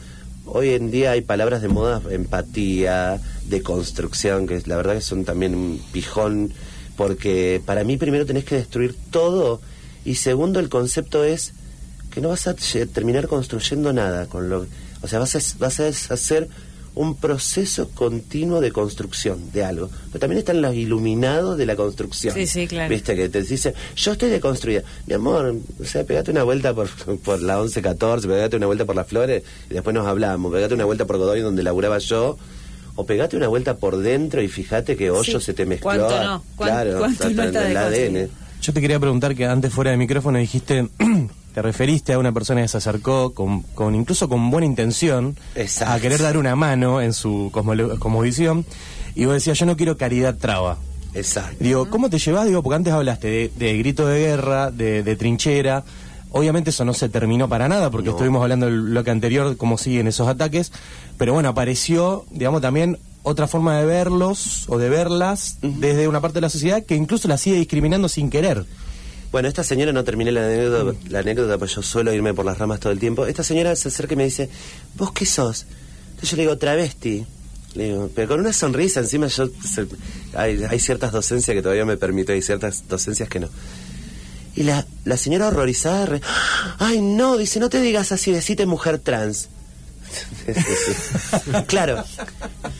hoy 0.46 0.70
en 0.70 0.90
día 0.90 1.12
hay 1.12 1.22
palabras 1.22 1.62
de 1.62 1.68
moda, 1.68 2.02
empatía, 2.10 3.20
de 3.48 3.62
construcción, 3.62 4.46
que 4.46 4.60
la 4.66 4.76
verdad 4.76 4.94
que 4.94 5.00
son 5.00 5.24
también 5.24 5.54
un 5.54 5.80
pijón, 5.92 6.52
porque 6.96 7.62
para 7.64 7.84
mí 7.84 7.96
primero 7.96 8.26
tenés 8.26 8.44
que 8.44 8.56
destruir 8.56 8.94
todo 9.10 9.60
y 10.04 10.16
segundo 10.16 10.60
el 10.60 10.68
concepto 10.68 11.24
es 11.24 11.52
que 12.10 12.20
no 12.20 12.28
vas 12.28 12.46
a 12.46 12.54
terminar 12.54 13.26
construyendo 13.26 13.92
nada 13.92 14.26
con 14.26 14.48
lo, 14.48 14.66
o 15.02 15.08
sea, 15.08 15.18
vas 15.18 15.34
a, 15.34 15.40
vas 15.58 15.80
a 15.80 15.88
hacer 15.88 16.48
un 16.94 17.16
proceso 17.16 17.90
continuo 17.90 18.60
de 18.60 18.70
construcción 18.70 19.50
de 19.52 19.64
algo. 19.64 19.90
Pero 20.08 20.20
también 20.20 20.38
están 20.38 20.62
los 20.62 20.74
iluminados 20.74 21.58
de 21.58 21.66
la 21.66 21.76
construcción. 21.76 22.34
Sí, 22.34 22.46
sí, 22.46 22.66
claro. 22.66 22.88
Viste 22.88 23.16
que 23.16 23.28
te 23.28 23.42
dicen, 23.42 23.74
yo 23.96 24.12
estoy 24.12 24.30
deconstruida. 24.30 24.82
Mi 25.06 25.14
amor, 25.14 25.56
o 25.80 25.84
sea, 25.84 26.04
pegate 26.04 26.30
una 26.30 26.44
vuelta 26.44 26.72
por, 26.72 26.88
por 27.24 27.42
la 27.42 27.56
1114, 27.56 28.28
pegate 28.28 28.56
una 28.56 28.66
vuelta 28.66 28.84
por 28.84 28.96
las 28.96 29.06
flores 29.06 29.42
y 29.70 29.74
después 29.74 29.94
nos 29.94 30.06
hablamos. 30.06 30.52
Pegate 30.52 30.74
una 30.74 30.84
vuelta 30.84 31.04
por 31.04 31.18
Godoy 31.18 31.40
donde 31.40 31.62
laburaba 31.62 31.98
yo. 31.98 32.38
O 32.96 33.04
pegate 33.04 33.36
una 33.36 33.48
vuelta 33.48 33.76
por 33.76 33.96
dentro 33.96 34.40
y 34.40 34.46
fíjate 34.46 34.96
que 34.96 35.10
hoyo 35.10 35.40
se 35.40 35.52
te 35.52 35.66
mezcló. 35.66 35.90
¿Cuánto 35.90 36.22
no? 36.22 36.44
claro, 36.56 36.98
¿cuánto 36.98 37.28
en 37.28 37.40
el 37.40 37.76
ADN. 37.76 38.28
Yo 38.62 38.72
te 38.72 38.80
quería 38.80 39.00
preguntar 39.00 39.34
que 39.34 39.46
antes 39.46 39.72
fuera 39.72 39.90
de 39.90 39.96
micrófono 39.96 40.38
dijiste 40.38 40.88
te 41.54 41.62
referiste 41.62 42.12
a 42.12 42.18
una 42.18 42.32
persona 42.32 42.60
que 42.62 42.68
se 42.68 42.76
acercó 42.78 43.32
con, 43.32 43.62
con 43.62 43.94
incluso 43.94 44.28
con 44.28 44.50
buena 44.50 44.66
intención 44.66 45.36
Exacto. 45.54 45.94
a 45.94 46.00
querer 46.00 46.20
dar 46.20 46.36
una 46.36 46.56
mano 46.56 47.00
en 47.00 47.12
su 47.12 47.50
cosmovisión 47.52 48.66
y 49.14 49.24
vos 49.26 49.34
decías, 49.34 49.58
yo 49.58 49.66
no 49.66 49.76
quiero 49.76 49.96
caridad 49.96 50.36
traba. 50.36 50.78
Exacto. 51.14 51.56
Digo, 51.60 51.88
¿cómo 51.88 52.10
te 52.10 52.18
llevas? 52.18 52.46
Digo, 52.46 52.62
porque 52.62 52.74
antes 52.76 52.92
hablaste 52.92 53.28
de, 53.28 53.52
de 53.56 53.78
grito 53.78 54.06
de 54.08 54.18
guerra, 54.18 54.70
de, 54.72 55.04
de 55.04 55.14
trinchera. 55.16 55.84
Obviamente 56.32 56.70
eso 56.70 56.84
no 56.84 56.92
se 56.94 57.08
terminó 57.08 57.48
para 57.48 57.68
nada, 57.68 57.90
porque 57.92 58.06
No. 58.08 58.16
estuvimos 58.16 58.42
hablando 58.42 58.66
del 58.66 58.80
bloque 58.80 59.12
anterior, 59.12 59.56
cómo 59.56 59.78
siguen 59.78 60.08
esos 60.08 60.26
ataques. 60.26 60.72
Pero 61.16 61.32
bueno, 61.32 61.48
apareció, 61.50 62.24
digamos, 62.32 62.60
también 62.62 62.98
otra 63.22 63.46
forma 63.46 63.78
de 63.78 63.86
verlos 63.86 64.64
o 64.68 64.76
de 64.78 64.88
verlas 64.88 65.58
desde 65.62 66.08
una 66.08 66.20
parte 66.20 66.34
de 66.34 66.40
la 66.40 66.50
sociedad 66.50 66.82
que 66.82 66.96
incluso 66.96 67.28
la 67.28 67.38
sigue 67.38 67.56
discriminando 67.58 68.08
sin 68.08 68.28
querer. 68.28 68.66
Bueno, 69.34 69.48
esta 69.48 69.64
señora, 69.64 69.92
no 69.92 70.04
terminé 70.04 70.30
la 70.30 70.44
anécdota, 70.46 70.96
la 71.08 71.18
anécdota, 71.18 71.58
pues 71.58 71.74
yo 71.74 71.82
suelo 71.82 72.14
irme 72.14 72.32
por 72.34 72.44
las 72.44 72.56
ramas 72.56 72.78
todo 72.78 72.92
el 72.92 73.00
tiempo. 73.00 73.26
Esta 73.26 73.42
señora 73.42 73.74
se 73.74 73.88
acerca 73.88 74.14
y 74.14 74.16
me 74.16 74.22
dice, 74.26 74.48
¿vos 74.94 75.10
qué 75.10 75.26
sos? 75.26 75.66
Entonces 76.10 76.30
yo 76.30 76.36
le 76.36 76.42
digo, 76.44 76.56
travesti. 76.56 77.26
Le 77.74 77.84
digo, 77.86 78.08
pero 78.14 78.28
con 78.28 78.38
una 78.38 78.52
sonrisa 78.52 79.00
encima 79.00 79.26
yo... 79.26 79.48
se- 79.48 79.88
hay, 80.34 80.62
hay 80.62 80.78
ciertas 80.78 81.10
docencias 81.10 81.52
que 81.52 81.62
todavía 81.62 81.84
me 81.84 81.96
permito, 81.96 82.30
hay 82.30 82.42
ciertas 82.42 82.84
docencias 82.88 83.28
que 83.28 83.40
no. 83.40 83.48
Y 84.54 84.62
la, 84.62 84.86
la 85.04 85.16
señora 85.16 85.48
horrorizada, 85.48 86.06
re- 86.06 86.20
ay 86.78 87.00
no, 87.00 87.36
dice, 87.36 87.58
no 87.58 87.68
te 87.68 87.80
digas 87.80 88.12
así, 88.12 88.30
decite 88.30 88.66
mujer 88.66 89.00
trans. 89.00 89.48
Claro, 91.66 92.04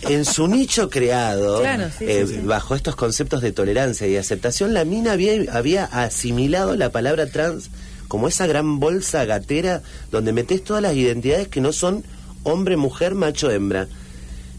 en 0.03 0.25
su 0.25 0.47
nicho 0.49 0.91
creado, 0.91 1.61
Claro, 1.61 1.87
sí, 1.99 2.05
eh, 2.07 2.25
sí, 2.27 2.35
sí. 2.35 2.41
bajo 2.41 2.75
estos 2.75 2.97
conceptos 2.97 3.43
de 3.43 3.53
tolerancia 3.53 4.07
y 4.07 4.17
aceptación, 4.17 4.75
la 4.75 4.85
mina 4.85 5.13
había, 5.13 5.35
había 5.53 5.85
asimilado 5.85 6.77
la 6.77 6.91
palabra 6.91 7.27
trans 7.27 7.71
como 8.09 8.29
esa 8.29 8.47
gran 8.47 8.81
bolsa 8.81 9.25
gatera 9.25 9.83
donde 10.11 10.33
metes 10.33 10.63
todas 10.63 10.83
las 10.83 10.95
identidades 10.95 11.49
que 11.49 11.61
no 11.61 11.73
son 11.73 12.05
hombre, 12.43 12.77
mujer, 12.77 13.15
macho, 13.15 13.51
hembra. 13.51 13.89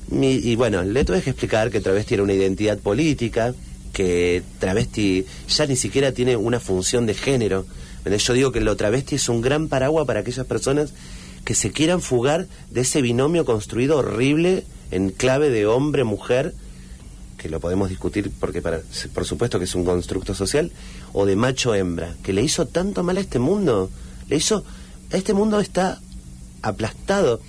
Mi- 0.10 0.34
y 0.36 0.56
bueno, 0.56 0.84
le 0.84 1.04
tuve 1.06 1.22
que 1.22 1.30
explicar 1.32 1.70
que 1.72 1.82
travesti 1.82 2.16
era 2.16 2.24
una 2.24 2.34
identidad 2.34 2.78
política, 2.80 3.54
que 3.94 4.44
travesti 4.60 5.26
ya 5.48 5.66
ni 5.68 5.76
siquiera 5.76 6.12
tiene 6.12 6.36
una 6.36 6.60
función 6.60 7.06
de 7.06 7.14
género. 7.14 7.66
Yo 8.06 8.34
digo 8.34 8.52
que 8.52 8.60
lo 8.62 8.76
travesti 8.76 9.16
es 9.16 9.30
un 9.30 9.42
gran 9.42 9.68
paraguas 9.68 10.06
para 10.06 10.20
aquellas 10.20 10.46
personas 10.46 10.94
que 11.46 11.56
se 11.56 11.72
quieran 11.72 12.02
fugar 12.02 12.48
de 12.72 12.82
ese 12.82 13.02
binomio 13.02 13.46
construido 13.46 13.98
horrible 14.00 14.66
en 14.92 15.12
clave 15.12 15.50
de 15.52 15.68
hombre-mujer, 15.68 16.54
que 17.38 17.50
lo 17.50 17.60
podemos 17.60 17.90
discutir 17.90 18.32
porque 18.40 18.62
para, 18.62 18.82
por 19.14 19.26
supuesto 19.26 19.60
que 19.60 19.66
es 19.66 19.76
un 19.76 19.86
constructo 19.86 20.34
social, 20.34 20.72
o 21.14 21.26
de 21.26 21.36
macho-hembra, 21.36 22.16
que 22.24 22.34
le 22.34 22.42
hizo 22.42 22.66
tanto 22.66 23.04
mal 23.04 23.18
a 23.18 23.22
este 23.22 23.40
mundo. 23.40 23.90
Le 24.28 24.36
hizo... 24.36 24.66
Este 25.12 25.34
mundo 25.34 25.60
está 25.60 26.02
aplastado. 26.64 27.40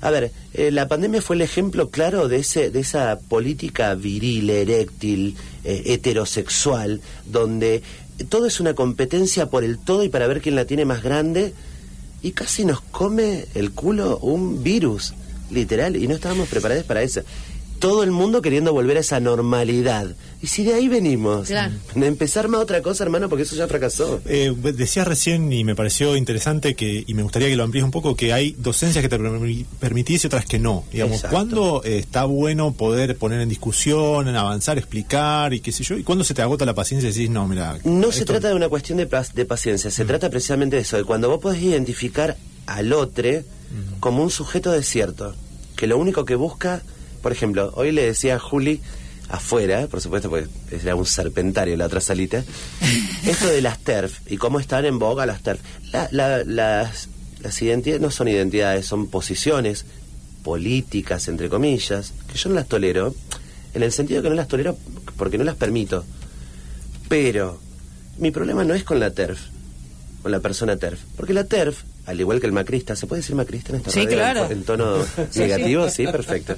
A 0.00 0.10
ver, 0.10 0.32
eh, 0.54 0.70
la 0.70 0.88
pandemia 0.88 1.20
fue 1.20 1.36
el 1.36 1.42
ejemplo 1.42 1.90
claro 1.90 2.26
de 2.26 2.38
ese 2.38 2.70
de 2.70 2.80
esa 2.80 3.18
política 3.28 3.94
viril, 3.94 4.48
eréctil, 4.48 5.36
eh, 5.62 5.82
heterosexual, 5.86 7.02
donde 7.26 7.82
todo 8.30 8.46
es 8.46 8.60
una 8.60 8.74
competencia 8.74 9.50
por 9.50 9.62
el 9.62 9.78
todo 9.78 10.04
y 10.04 10.08
para 10.08 10.26
ver 10.26 10.40
quién 10.40 10.54
la 10.54 10.64
tiene 10.64 10.86
más 10.86 11.02
grande 11.02 11.52
y 12.22 12.32
casi 12.32 12.64
nos 12.64 12.80
come 12.80 13.46
el 13.54 13.72
culo 13.72 14.18
un 14.18 14.62
virus, 14.62 15.14
literal, 15.50 15.96
y 15.96 16.08
no 16.08 16.14
estábamos 16.14 16.48
preparados 16.48 16.84
para 16.84 17.02
eso. 17.02 17.22
Todo 17.78 18.02
el 18.02 18.10
mundo 18.10 18.40
queriendo 18.42 18.72
volver 18.72 18.96
a 18.96 19.00
esa 19.00 19.20
normalidad. 19.20 20.14
Y 20.42 20.46
si 20.46 20.64
de 20.64 20.74
ahí 20.74 20.88
venimos, 20.88 21.48
Claro. 21.48 21.74
de 21.94 22.06
empezar 22.06 22.48
más 22.48 22.60
otra 22.60 22.80
cosa, 22.82 23.04
hermano, 23.04 23.28
porque 23.28 23.42
eso 23.42 23.54
ya 23.56 23.68
fracasó. 23.68 24.20
Eh, 24.26 24.54
decías 24.74 25.06
recién, 25.06 25.52
y 25.52 25.62
me 25.64 25.74
pareció 25.74 26.16
interesante, 26.16 26.74
que 26.74 27.04
y 27.06 27.14
me 27.14 27.22
gustaría 27.22 27.48
que 27.48 27.56
lo 27.56 27.64
amplíes 27.64 27.84
un 27.84 27.90
poco, 27.90 28.14
que 28.16 28.32
hay 28.32 28.52
docencias 28.58 29.02
que 29.02 29.08
te 29.08 29.18
permi- 29.18 29.66
permitís 29.78 30.24
y 30.24 30.26
otras 30.26 30.46
que 30.46 30.58
no. 30.58 30.84
Digamos, 30.92 31.16
Exacto. 31.16 31.34
¿cuándo 31.36 31.82
eh, 31.84 31.98
está 31.98 32.24
bueno 32.24 32.72
poder 32.72 33.16
poner 33.16 33.40
en 33.40 33.48
discusión, 33.48 34.28
en 34.28 34.36
avanzar, 34.36 34.78
explicar 34.78 35.52
y 35.54 35.60
qué 35.60 35.72
sé 35.72 35.84
yo? 35.84 35.96
¿Y 35.98 36.02
cuándo 36.02 36.24
se 36.24 36.34
te 36.34 36.42
agota 36.42 36.64
la 36.64 36.74
paciencia 36.74 37.08
y 37.10 37.12
decís, 37.12 37.30
no, 37.30 37.46
mira... 37.46 37.78
No 37.84 38.10
se 38.12 38.24
trata 38.24 38.48
de 38.48 38.54
una 38.54 38.68
cuestión 38.68 38.98
de, 38.98 39.08
de 39.34 39.44
paciencia, 39.44 39.90
se 39.90 40.04
trata 40.04 40.30
precisamente 40.30 40.76
de 40.76 40.82
eso, 40.82 40.96
de 40.96 41.04
cuando 41.04 41.28
vos 41.28 41.40
podés 41.40 41.62
identificar 41.62 42.36
al 42.66 42.92
otro 42.92 43.28
como 44.00 44.22
un 44.22 44.30
sujeto 44.30 44.70
desierto, 44.72 45.34
que 45.76 45.86
lo 45.86 45.98
único 45.98 46.24
que 46.24 46.34
busca, 46.36 46.82
por 47.26 47.32
ejemplo, 47.32 47.72
hoy 47.74 47.90
le 47.90 48.06
decía 48.06 48.36
a 48.36 48.38
Juli, 48.38 48.80
afuera, 49.28 49.88
por 49.88 50.00
supuesto, 50.00 50.30
porque 50.30 50.46
era 50.70 50.94
un 50.94 51.04
serpentario 51.06 51.76
la 51.76 51.86
otra 51.86 52.00
salita, 52.00 52.44
esto 53.26 53.48
de 53.48 53.60
las 53.62 53.80
TERF 53.80 54.20
y 54.30 54.36
cómo 54.36 54.60
están 54.60 54.84
en 54.84 55.00
boga 55.00 55.26
las 55.26 55.42
TERF. 55.42 55.58
La- 55.92 56.08
la- 56.12 56.44
las, 56.44 57.08
las 57.42 57.60
identidades 57.62 58.00
no 58.00 58.12
son 58.12 58.28
identidades, 58.28 58.86
son 58.86 59.08
posiciones 59.08 59.86
políticas, 60.44 61.26
entre 61.26 61.48
comillas, 61.48 62.12
que 62.30 62.38
yo 62.38 62.48
no 62.50 62.54
las 62.54 62.68
tolero, 62.68 63.12
en 63.74 63.82
el 63.82 63.90
sentido 63.90 64.22
que 64.22 64.28
no 64.28 64.36
las 64.36 64.46
tolero 64.46 64.78
porque 65.16 65.36
no 65.36 65.42
las 65.42 65.56
permito. 65.56 66.04
Pero 67.08 67.58
mi 68.18 68.30
problema 68.30 68.62
no 68.62 68.72
es 68.74 68.84
con 68.84 69.00
la 69.00 69.10
TERF, 69.10 69.40
con 70.22 70.30
la 70.30 70.38
persona 70.38 70.76
TERF. 70.76 71.00
Porque 71.16 71.34
la 71.34 71.42
TERF, 71.42 71.82
al 72.06 72.20
igual 72.20 72.38
que 72.38 72.46
el 72.46 72.52
macrista, 72.52 72.94
¿se 72.94 73.08
puede 73.08 73.22
decir 73.22 73.34
macrista 73.34 73.70
en 73.70 73.76
esta 73.78 73.90
Sí, 73.90 74.04
radio? 74.04 74.16
claro. 74.16 74.44
En, 74.46 74.52
en 74.52 74.62
tono 74.62 74.98
negativo, 75.34 75.88
sí, 75.90 76.06
perfecto. 76.06 76.54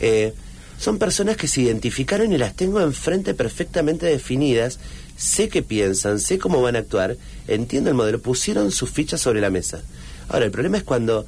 Eh, 0.00 0.32
son 0.78 0.98
personas 0.98 1.36
que 1.36 1.48
se 1.48 1.62
identificaron 1.62 2.32
y 2.32 2.38
las 2.38 2.54
tengo 2.54 2.80
enfrente 2.80 3.34
perfectamente 3.34 4.06
definidas. 4.06 4.78
Sé 5.16 5.48
qué 5.48 5.62
piensan, 5.62 6.20
sé 6.20 6.38
cómo 6.38 6.60
van 6.60 6.76
a 6.76 6.80
actuar, 6.80 7.16
entiendo 7.48 7.88
el 7.88 7.96
modelo, 7.96 8.20
pusieron 8.20 8.70
sus 8.70 8.90
fichas 8.90 9.20
sobre 9.20 9.40
la 9.40 9.48
mesa. 9.48 9.82
Ahora, 10.28 10.44
el 10.44 10.50
problema 10.50 10.76
es 10.76 10.82
cuando 10.82 11.26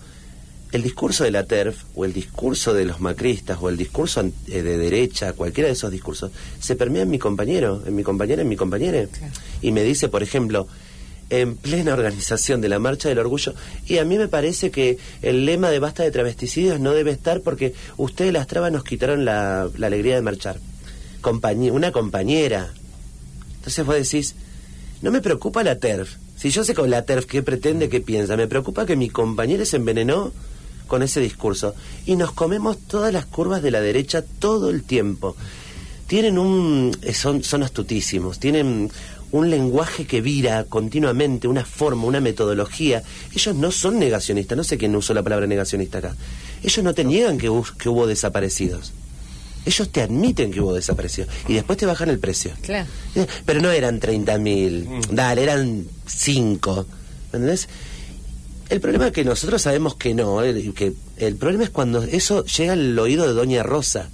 el 0.72 0.82
discurso 0.82 1.24
de 1.24 1.30
la 1.30 1.44
TERF 1.44 1.84
o 1.94 2.04
el 2.04 2.12
discurso 2.12 2.74
de 2.74 2.84
los 2.84 3.00
macristas 3.00 3.58
o 3.60 3.70
el 3.70 3.76
discurso 3.76 4.20
eh, 4.20 4.62
de 4.62 4.76
derecha, 4.76 5.32
cualquiera 5.32 5.68
de 5.68 5.72
esos 5.72 5.90
discursos, 5.90 6.30
se 6.60 6.76
permea 6.76 7.02
en 7.02 7.10
mi 7.10 7.18
compañero, 7.18 7.82
en 7.86 7.96
mi 7.96 8.02
compañera, 8.02 8.42
en 8.42 8.48
mi 8.48 8.56
compañera. 8.56 9.06
Y 9.62 9.72
me 9.72 9.82
dice, 9.82 10.08
por 10.08 10.22
ejemplo, 10.22 10.68
en 11.30 11.56
plena 11.56 11.92
organización 11.92 12.60
de 12.60 12.68
la 12.68 12.78
Marcha 12.78 13.08
del 13.08 13.18
Orgullo, 13.18 13.54
y 13.86 13.98
a 13.98 14.04
mí 14.04 14.16
me 14.18 14.28
parece 14.28 14.70
que 14.70 14.98
el 15.22 15.44
lema 15.44 15.70
de 15.70 15.78
basta 15.78 16.02
de 16.02 16.10
travesticidios 16.10 16.80
no 16.80 16.92
debe 16.92 17.10
estar 17.10 17.42
porque 17.42 17.74
ustedes 17.96 18.32
las 18.32 18.46
trabas 18.46 18.72
nos 18.72 18.84
quitaron 18.84 19.24
la, 19.24 19.62
alegría 19.82 20.14
de 20.14 20.22
marchar. 20.22 20.58
Una 21.22 21.92
compañera. 21.92 22.72
Entonces 23.56 23.84
vos 23.84 23.96
decís, 23.96 24.34
no 25.02 25.10
me 25.10 25.20
preocupa 25.20 25.62
la 25.62 25.78
TERF. 25.78 26.16
Si 26.36 26.50
yo 26.50 26.64
sé 26.64 26.72
con 26.74 26.88
la 26.88 27.04
TERF 27.04 27.26
qué 27.26 27.42
pretende, 27.42 27.88
qué 27.88 28.00
piensa, 28.00 28.36
me 28.36 28.46
preocupa 28.46 28.86
que 28.86 28.96
mi 28.96 29.10
compañera 29.10 29.64
se 29.64 29.76
envenenó 29.76 30.32
con 30.86 31.02
ese 31.02 31.20
discurso. 31.20 31.74
Y 32.06 32.16
nos 32.16 32.32
comemos 32.32 32.78
todas 32.78 33.12
las 33.12 33.26
curvas 33.26 33.62
de 33.62 33.70
la 33.70 33.80
derecha 33.80 34.22
todo 34.22 34.70
el 34.70 34.84
tiempo. 34.84 35.36
Tienen 36.06 36.38
un. 36.38 36.96
eh, 37.02 37.12
son, 37.12 37.44
son 37.44 37.62
astutísimos, 37.62 38.38
tienen 38.38 38.90
un 39.32 39.50
lenguaje 39.50 40.06
que 40.06 40.20
vira 40.20 40.64
continuamente, 40.64 41.48
una 41.48 41.64
forma, 41.64 42.04
una 42.04 42.20
metodología. 42.20 43.02
Ellos 43.34 43.54
no 43.54 43.70
son 43.70 43.98
negacionistas, 43.98 44.56
no 44.56 44.64
sé 44.64 44.78
quién 44.78 44.94
usó 44.96 45.14
la 45.14 45.22
palabra 45.22 45.46
negacionista 45.46 45.98
acá. 45.98 46.16
Ellos 46.62 46.82
no 46.84 46.94
te 46.94 47.04
niegan 47.04 47.38
que, 47.38 47.50
que 47.78 47.88
hubo 47.88 48.06
desaparecidos. 48.06 48.92
Ellos 49.66 49.90
te 49.90 50.00
admiten 50.02 50.50
que 50.50 50.60
hubo 50.60 50.72
desaparecidos 50.72 51.28
y 51.46 51.54
después 51.54 51.76
te 51.78 51.84
bajan 51.84 52.08
el 52.08 52.18
precio. 52.18 52.52
Claro. 52.62 52.88
Eh, 53.14 53.26
Pero 53.44 53.60
no 53.60 53.70
eran 53.70 54.00
30.000, 54.00 55.08
dale, 55.10 55.42
eran 55.42 55.84
5. 56.06 56.86
¿Entendés? 57.26 57.68
El 58.70 58.80
problema 58.80 59.08
es 59.08 59.12
que 59.12 59.24
nosotros 59.24 59.60
sabemos 59.62 59.94
que 59.96 60.14
no, 60.14 60.42
el, 60.42 60.72
que 60.74 60.92
el 61.16 61.36
problema 61.36 61.64
es 61.64 61.70
cuando 61.70 62.02
eso 62.02 62.44
llega 62.44 62.74
al 62.74 62.98
oído 62.98 63.26
de 63.26 63.32
Doña 63.32 63.62
Rosa. 63.62 64.08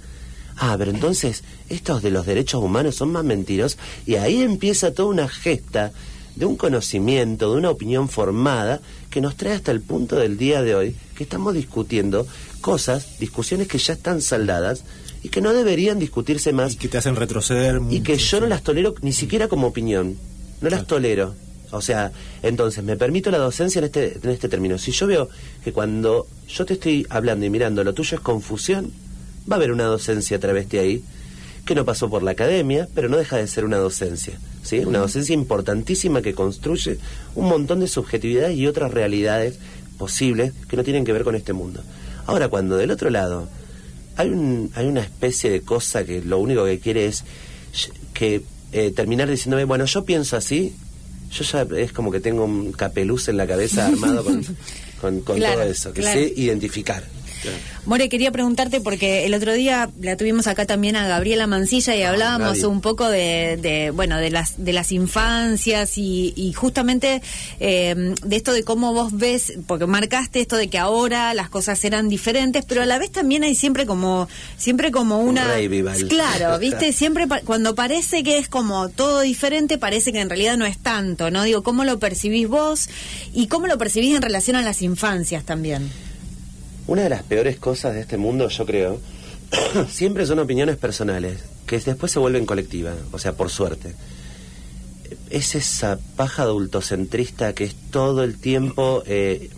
Ah, 0.57 0.75
pero 0.77 0.91
entonces 0.91 1.43
estos 1.69 2.01
de 2.01 2.11
los 2.11 2.25
derechos 2.25 2.63
humanos 2.63 2.95
son 2.95 3.11
más 3.11 3.23
mentirosos 3.25 3.77
y 4.05 4.15
ahí 4.15 4.41
empieza 4.41 4.93
toda 4.93 5.09
una 5.09 5.27
gesta 5.27 5.91
de 6.35 6.45
un 6.45 6.55
conocimiento, 6.55 7.51
de 7.51 7.57
una 7.57 7.69
opinión 7.69 8.09
formada 8.09 8.81
que 9.09 9.21
nos 9.21 9.35
trae 9.35 9.53
hasta 9.53 9.71
el 9.71 9.81
punto 9.81 10.17
del 10.17 10.37
día 10.37 10.61
de 10.61 10.75
hoy 10.75 10.95
que 11.15 11.23
estamos 11.23 11.53
discutiendo 11.53 12.27
cosas, 12.61 13.19
discusiones 13.19 13.67
que 13.67 13.77
ya 13.77 13.93
están 13.93 14.21
saldadas 14.21 14.83
y 15.23 15.29
que 15.29 15.41
no 15.41 15.53
deberían 15.53 15.97
discutirse 15.99 16.53
más 16.53 16.73
Y 16.73 16.77
que 16.77 16.87
te 16.87 16.97
hacen 16.97 17.15
retroceder. 17.15 17.81
y 17.89 18.01
que 18.01 18.17
yo 18.17 18.39
no 18.39 18.47
las 18.47 18.63
tolero 18.63 18.95
ni 19.01 19.11
siquiera 19.13 19.47
como 19.47 19.67
opinión. 19.67 20.17
No 20.61 20.69
las 20.69 20.85
tolero. 20.87 21.35
O 21.71 21.81
sea, 21.81 22.11
entonces 22.43 22.83
me 22.83 22.95
permito 22.95 23.31
la 23.31 23.37
docencia 23.39 23.79
en 23.79 23.85
este, 23.85 24.19
en 24.21 24.29
este 24.29 24.47
término. 24.49 24.77
Si 24.77 24.91
yo 24.91 25.07
veo 25.07 25.29
que 25.63 25.73
cuando 25.73 26.27
yo 26.47 26.65
te 26.65 26.73
estoy 26.73 27.05
hablando 27.09 27.45
y 27.45 27.49
mirando 27.49 27.83
lo 27.83 27.93
tuyo 27.93 28.17
es 28.17 28.21
confusión, 28.21 28.91
va 29.49 29.55
a 29.55 29.57
haber 29.57 29.71
una 29.71 29.85
docencia 29.85 30.39
travesti 30.39 30.77
ahí 30.77 31.03
que 31.65 31.75
no 31.75 31.83
pasó 31.83 32.09
por 32.09 32.21
la 32.23 32.31
academia, 32.31 32.87
pero 32.93 33.09
no 33.09 33.17
deja 33.17 33.37
de 33.37 33.47
ser 33.47 33.65
una 33.65 33.77
docencia. 33.77 34.37
¿sí? 34.61 34.79
Una 34.79 34.99
docencia 34.99 35.33
importantísima 35.33 36.21
que 36.21 36.33
construye 36.33 36.99
un 37.33 37.49
montón 37.49 37.79
de 37.79 37.87
subjetividades 37.87 38.55
y 38.55 38.67
otras 38.67 38.91
realidades 38.91 39.57
posibles 39.97 40.53
que 40.69 40.77
no 40.77 40.83
tienen 40.83 41.05
que 41.05 41.13
ver 41.13 41.23
con 41.23 41.35
este 41.35 41.53
mundo. 41.53 41.81
Ahora, 42.27 42.49
cuando 42.49 42.77
del 42.77 42.91
otro 42.91 43.09
lado 43.09 43.47
hay, 44.17 44.29
un, 44.29 44.71
hay 44.75 44.85
una 44.85 45.01
especie 45.01 45.49
de 45.49 45.61
cosa 45.61 46.05
que 46.05 46.21
lo 46.21 46.39
único 46.39 46.65
que 46.65 46.79
quiere 46.79 47.07
es 47.07 47.23
que 48.13 48.43
eh, 48.71 48.91
terminar 48.91 49.29
diciéndome, 49.29 49.65
bueno, 49.65 49.85
yo 49.85 50.05
pienso 50.05 50.37
así, 50.37 50.75
yo 51.31 51.43
ya 51.43 51.65
es 51.77 51.91
como 51.91 52.11
que 52.11 52.19
tengo 52.19 52.45
un 52.45 52.71
capeluz 52.71 53.27
en 53.27 53.37
la 53.37 53.47
cabeza 53.47 53.87
armado 53.87 54.23
con, 54.23 54.43
con, 55.01 55.21
con 55.21 55.37
Claro, 55.37 55.55
todo 55.61 55.63
eso, 55.63 55.93
que 55.93 56.01
claro. 56.01 56.19
sé 56.19 56.33
identificar. 56.35 57.03
Claro. 57.45 57.57
More, 57.85 58.09
quería 58.09 58.31
preguntarte 58.31 58.81
porque 58.81 59.25
el 59.25 59.33
otro 59.33 59.53
día 59.53 59.89
la 60.01 60.17
tuvimos 60.17 60.47
acá 60.47 60.65
también 60.65 60.95
a 60.95 61.07
Gabriela 61.07 61.45
Mancilla 61.47 61.95
y 61.95 62.01
hablábamos 62.03 62.57
Gaby. 62.57 62.65
un 62.65 62.81
poco 62.81 63.07
de, 63.09 63.57
de, 63.61 63.91
bueno 63.91 64.17
de 64.17 64.31
las 64.31 64.63
de 64.63 64.73
las 64.73 64.91
infancias 64.91 65.97
y, 65.97 66.33
y 66.35 66.53
justamente 66.53 67.21
eh, 67.59 68.13
de 68.23 68.35
esto 68.35 68.53
de 68.53 68.63
cómo 68.63 68.93
vos 68.93 69.15
ves 69.15 69.53
porque 69.67 69.85
marcaste 69.85 70.39
esto 70.41 70.55
de 70.57 70.67
que 70.69 70.77
ahora 70.77 71.33
las 71.33 71.49
cosas 71.49 71.83
eran 71.85 72.09
diferentes 72.09 72.65
pero 72.65 72.81
a 72.81 72.85
la 72.85 72.97
vez 72.97 73.11
también 73.11 73.43
hay 73.43 73.55
siempre 73.55 73.85
como 73.85 74.27
siempre 74.57 74.91
como 74.91 75.19
Un 75.19 75.29
una 75.29 75.45
claro 76.09 76.57
viste 76.59 76.91
siempre 76.93 77.27
pa- 77.27 77.41
cuando 77.41 77.75
parece 77.75 78.23
que 78.23 78.37
es 78.39 78.47
como 78.49 78.89
todo 78.89 79.21
diferente 79.21 79.77
parece 79.77 80.11
que 80.11 80.21
en 80.21 80.29
realidad 80.29 80.57
no 80.57 80.65
es 80.65 80.77
tanto 80.79 81.29
no 81.29 81.43
digo 81.43 81.61
cómo 81.63 81.83
lo 81.83 81.99
percibís 81.99 82.47
vos 82.47 82.89
y 83.33 83.47
cómo 83.47 83.67
lo 83.67 83.77
percibís 83.77 84.15
en 84.15 84.21
relación 84.21 84.55
a 84.55 84.61
las 84.61 84.81
infancias 84.81 85.43
también 85.45 85.91
Una 86.87 87.03
de 87.03 87.09
las 87.09 87.23
peores 87.23 87.57
cosas 87.57 87.95
de 87.95 88.01
este 88.01 88.17
mundo, 88.17 88.47
yo 88.47 88.65
creo, 88.65 88.99
siempre 89.89 90.25
son 90.25 90.39
opiniones 90.39 90.77
personales, 90.77 91.39
que 91.65 91.79
después 91.79 92.11
se 92.11 92.19
vuelven 92.19 92.45
colectivas, 92.45 92.95
o 93.11 93.17
sea, 93.17 93.33
por 93.33 93.49
suerte. 93.49 93.95
Es 95.29 95.55
esa 95.55 95.97
paja 96.15 96.43
adultocentrista 96.43 97.53
que 97.53 97.63
es 97.63 97.75
todo 97.91 98.23
el 98.23 98.37
tiempo 98.37 99.03
eh, 99.07 99.49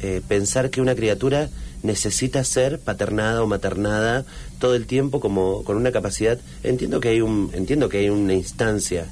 eh, 0.00 0.20
pensar 0.26 0.70
que 0.70 0.80
una 0.80 0.94
criatura 0.94 1.48
necesita 1.82 2.44
ser 2.44 2.78
paternada 2.80 3.42
o 3.42 3.46
maternada 3.46 4.24
todo 4.58 4.74
el 4.74 4.86
tiempo 4.86 5.20
como 5.20 5.64
con 5.64 5.76
una 5.76 5.92
capacidad 5.92 6.38
entiendo 6.62 6.98
que 6.98 7.10
hay 7.10 7.20
un 7.20 7.50
entiendo 7.52 7.90
que 7.90 7.98
hay 7.98 8.08
una 8.08 8.32
instancia 8.32 9.06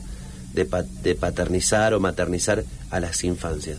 de, 0.54 0.66
de 1.02 1.14
paternizar 1.14 1.92
o 1.92 2.00
maternizar 2.00 2.64
a 2.90 2.98
las 2.98 3.24
infancias 3.24 3.78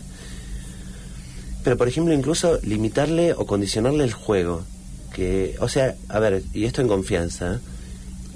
pero 1.64 1.76
por 1.76 1.88
ejemplo 1.88 2.14
incluso 2.14 2.60
limitarle 2.62 3.32
o 3.32 3.46
condicionarle 3.46 4.04
el 4.04 4.12
juego 4.12 4.62
que 5.12 5.56
o 5.60 5.68
sea 5.68 5.94
a 6.08 6.18
ver 6.20 6.42
y 6.52 6.64
esto 6.66 6.80
en 6.82 6.88
confianza 6.88 7.60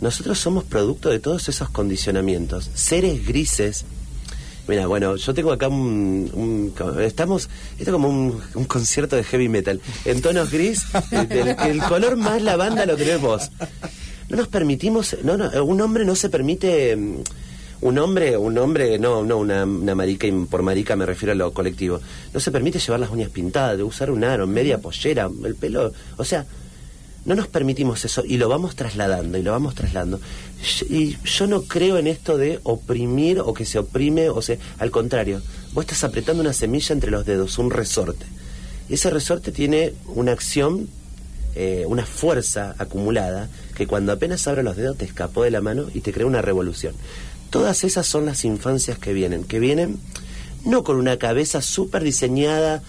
nosotros 0.01 0.39
somos 0.39 0.65
producto 0.65 1.09
de 1.11 1.19
todos 1.21 1.49
esos 1.49 1.69
condicionamientos 1.71 2.71
seres 2.75 3.25
grises 3.27 3.85
Mira, 4.67 4.87
bueno, 4.87 5.17
yo 5.17 5.33
tengo 5.33 5.51
acá 5.51 5.67
un... 5.69 6.31
un- 6.35 7.01
estamos... 7.01 7.49
Esto 7.79 7.85
es 7.85 7.89
como 7.89 8.11
un, 8.11 8.65
concierto 8.67 9.17
de 9.17 9.25
heavy 9.25 9.49
metal. 9.49 9.81
En 10.05 10.21
tonos 10.21 10.51
gris, 10.51 10.83
el, 11.11 11.33
el- 11.33 11.57
el 11.71 11.79
color 11.85 12.17
más 12.17 12.43
lavanda 12.43 12.85
lo 12.85 12.95
tenés 12.95 13.19
vos. 13.19 13.51
No 14.29 14.37
nos 14.37 14.49
permitimos... 14.49 15.17
No, 15.25 15.39
no, 15.39 15.65
un 15.65 15.81
hombre 15.81 16.05
no 16.05 16.15
se 16.15 16.29
permite... 16.29 16.99
Un 17.81 17.99
hombre, 17.99 18.37
un 18.37 18.59
hombre, 18.59 18.99
no, 18.99 19.23
no, 19.23 19.39
una, 19.39 19.65
una 19.65 19.95
marica, 19.95 20.27
por 20.51 20.63
marica 20.63 20.97
me 20.97 21.07
refiero 21.07 21.33
a 21.33 21.37
lo 21.37 21.53
colectivo. 21.53 22.01
No 22.35 22.41
se 22.41 22.51
permite 22.51 22.81
llevar 22.81 22.99
las 22.99 23.11
uñas 23.11 23.31
pintadas, 23.31 23.81
usar 23.81 24.11
un 24.11 24.25
aro, 24.25 24.47
media 24.47 24.79
pollera, 24.79 25.31
el 25.45 25.55
pelo... 25.55 25.93
O 26.17 26.25
sea, 26.25 26.45
no 27.25 27.35
nos 27.35 27.47
permitimos 27.47 28.05
eso 28.05 28.25
y 28.25 28.37
lo 28.37 28.49
vamos 28.49 28.75
trasladando 28.75 29.39
y 29.39 29.43
lo 29.43 29.53
vamos 29.53 29.75
trasladando. 29.75 30.19
Y 30.89 31.17
yo 31.25 31.47
no 31.47 31.63
creo 31.63 31.99
en 31.99 32.07
esto 32.07 32.37
de 32.37 32.59
oprimir 32.63 33.41
o 33.41 33.55
que 33.55 33.65
se 33.65 33.79
oprime 33.79 34.29
o 34.29 34.43
se... 34.43 34.59
Al 34.79 34.91
contrario, 34.91 35.41
vos 35.73 35.85
estás 35.85 36.05
apretando 36.05 36.43
una 36.43 36.53
semilla 36.53 36.95
entre 36.95 37.11
los 37.11 37.27
dedos, 37.27 37.59
un 37.59 37.71
resorte. 37.71 38.27
Y 38.89 38.95
ese 38.95 39.11
resorte 39.11 39.53
tiene 39.53 39.93
una 40.07 40.33
acción, 40.33 40.89
eh, 41.55 41.85
una 41.87 42.07
fuerza 42.07 42.75
acumulada 42.79 43.49
que 43.77 43.87
cuando 43.87 44.13
apenas 44.13 44.49
abres 44.49 44.65
los 44.65 44.77
dedos 44.77 44.97
te 44.97 45.05
escapó 45.05 45.45
de 45.45 45.51
la 45.51 45.61
mano 45.61 45.87
y 45.93 46.01
te 46.01 46.13
crea 46.13 46.27
una 46.27 46.43
revolución. 46.43 46.95
Todas 47.51 47.85
esas 47.85 48.07
son 48.07 48.27
las 48.27 48.45
infancias 48.45 48.99
que 48.99 49.13
vienen, 49.13 49.45
que 49.45 49.59
vienen 49.59 49.99
no 50.65 50.85
con 50.85 50.97
una 50.97 51.17
cabeza 51.19 51.63
súper 51.63 52.03
diseñada 52.03 52.83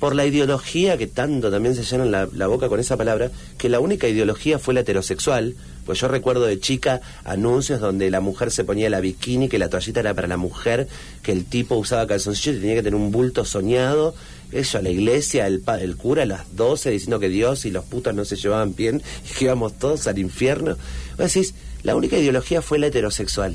por 0.00 0.14
la 0.14 0.24
ideología, 0.24 0.96
que 0.96 1.06
tanto 1.06 1.50
también 1.50 1.74
se 1.74 1.84
llenan 1.84 2.10
la, 2.10 2.46
boca 2.46 2.68
con 2.70 2.80
esa 2.80 2.96
palabra, 2.96 3.30
que 3.58 3.68
la 3.68 3.80
única 3.80 4.08
ideología 4.08 4.58
fue 4.58 4.72
la 4.72 4.80
heterosexual, 4.80 5.54
pues 5.84 6.00
yo 6.00 6.08
recuerdo 6.08 6.46
de 6.46 6.58
chica 6.58 7.02
anuncios 7.22 7.80
donde 7.80 8.10
la 8.10 8.20
mujer 8.20 8.50
se 8.50 8.64
ponía 8.64 8.88
la 8.88 9.00
bikini, 9.00 9.50
que 9.50 9.58
la 9.58 9.68
toallita 9.68 10.00
era 10.00 10.14
para 10.14 10.26
la 10.26 10.38
mujer, 10.38 10.88
que 11.22 11.32
el 11.32 11.44
tipo 11.44 11.76
usaba 11.76 12.06
calzoncillos 12.06 12.56
y 12.56 12.60
tenía 12.60 12.76
que 12.76 12.82
tener 12.82 12.98
un 12.98 13.12
bulto 13.12 13.44
soñado, 13.44 14.14
eso 14.52 14.78
a 14.78 14.82
la 14.82 14.88
iglesia, 14.88 15.46
el, 15.46 15.62
el 15.80 15.96
cura 15.96 16.22
a 16.22 16.26
las 16.26 16.56
12 16.56 16.90
diciendo 16.90 17.20
que 17.20 17.28
Dios 17.28 17.66
y 17.66 17.70
los 17.70 17.84
putos 17.84 18.14
no 18.14 18.24
se 18.24 18.36
llevaban 18.36 18.74
bien 18.74 19.02
y 19.30 19.34
que 19.34 19.44
íbamos 19.44 19.78
todos 19.78 20.06
al 20.06 20.18
infierno. 20.18 20.78
Vos 21.18 21.32
decís, 21.32 21.54
la 21.82 21.94
única 21.94 22.16
ideología 22.16 22.62
fue 22.62 22.78
la 22.78 22.86
heterosexual, 22.86 23.54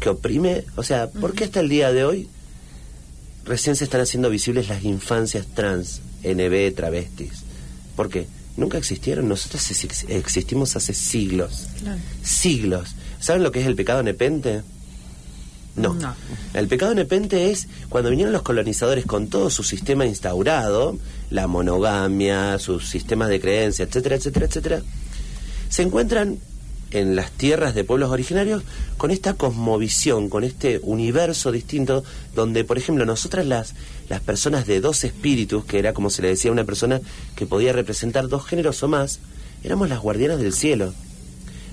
que 0.00 0.08
oprime, 0.10 0.64
o 0.76 0.82
sea, 0.82 1.08
¿por 1.10 1.32
qué 1.34 1.44
hasta 1.44 1.60
el 1.60 1.68
día 1.68 1.92
de 1.92 2.04
hoy 2.04 2.28
recién 3.44 3.76
se 3.76 3.84
están 3.84 4.00
haciendo 4.00 4.30
visibles 4.30 4.68
las 4.68 4.84
infancias 4.84 5.46
trans, 5.54 6.00
NB, 6.22 6.74
travestis. 6.74 7.42
¿Por 7.96 8.08
qué? 8.08 8.26
Nunca 8.56 8.78
existieron, 8.78 9.28
nosotros 9.28 9.70
ex- 9.84 10.06
existimos 10.08 10.76
hace 10.76 10.94
siglos. 10.94 11.66
Siglos. 12.22 12.94
¿Saben 13.20 13.42
lo 13.42 13.52
que 13.52 13.60
es 13.60 13.66
el 13.66 13.74
pecado 13.76 14.02
nepente? 14.02 14.62
No. 15.76 15.92
No. 15.94 16.14
El 16.54 16.68
pecado 16.68 16.94
nepente 16.94 17.50
es 17.50 17.66
cuando 17.88 18.08
vinieron 18.10 18.32
los 18.32 18.42
colonizadores 18.42 19.04
con 19.06 19.26
todo 19.28 19.50
su 19.50 19.62
sistema 19.64 20.06
instaurado, 20.06 20.96
la 21.30 21.46
monogamia, 21.48 22.58
sus 22.58 22.88
sistemas 22.88 23.28
de 23.28 23.40
creencia, 23.40 23.84
etcétera, 23.84 24.16
etcétera, 24.16 24.46
etcétera, 24.46 24.82
se 25.68 25.82
encuentran 25.82 26.38
en 26.94 27.16
las 27.16 27.30
tierras 27.32 27.74
de 27.74 27.84
pueblos 27.84 28.10
originarios 28.10 28.62
con 28.96 29.10
esta 29.10 29.34
cosmovisión, 29.34 30.28
con 30.28 30.44
este 30.44 30.80
universo 30.82 31.52
distinto, 31.52 32.04
donde, 32.34 32.64
por 32.64 32.78
ejemplo, 32.78 33.04
nosotras 33.04 33.44
las, 33.46 33.74
las 34.08 34.20
personas 34.20 34.66
de 34.66 34.80
dos 34.80 35.04
espíritus, 35.04 35.64
que 35.64 35.78
era 35.78 35.92
como 35.92 36.08
se 36.08 36.22
le 36.22 36.28
decía 36.28 36.50
a 36.50 36.52
una 36.52 36.64
persona 36.64 37.00
que 37.36 37.46
podía 37.46 37.72
representar 37.72 38.28
dos 38.28 38.46
géneros 38.46 38.82
o 38.82 38.88
más, 38.88 39.18
éramos 39.62 39.88
las 39.88 40.00
guardianas 40.00 40.38
del 40.38 40.52
cielo. 40.54 40.94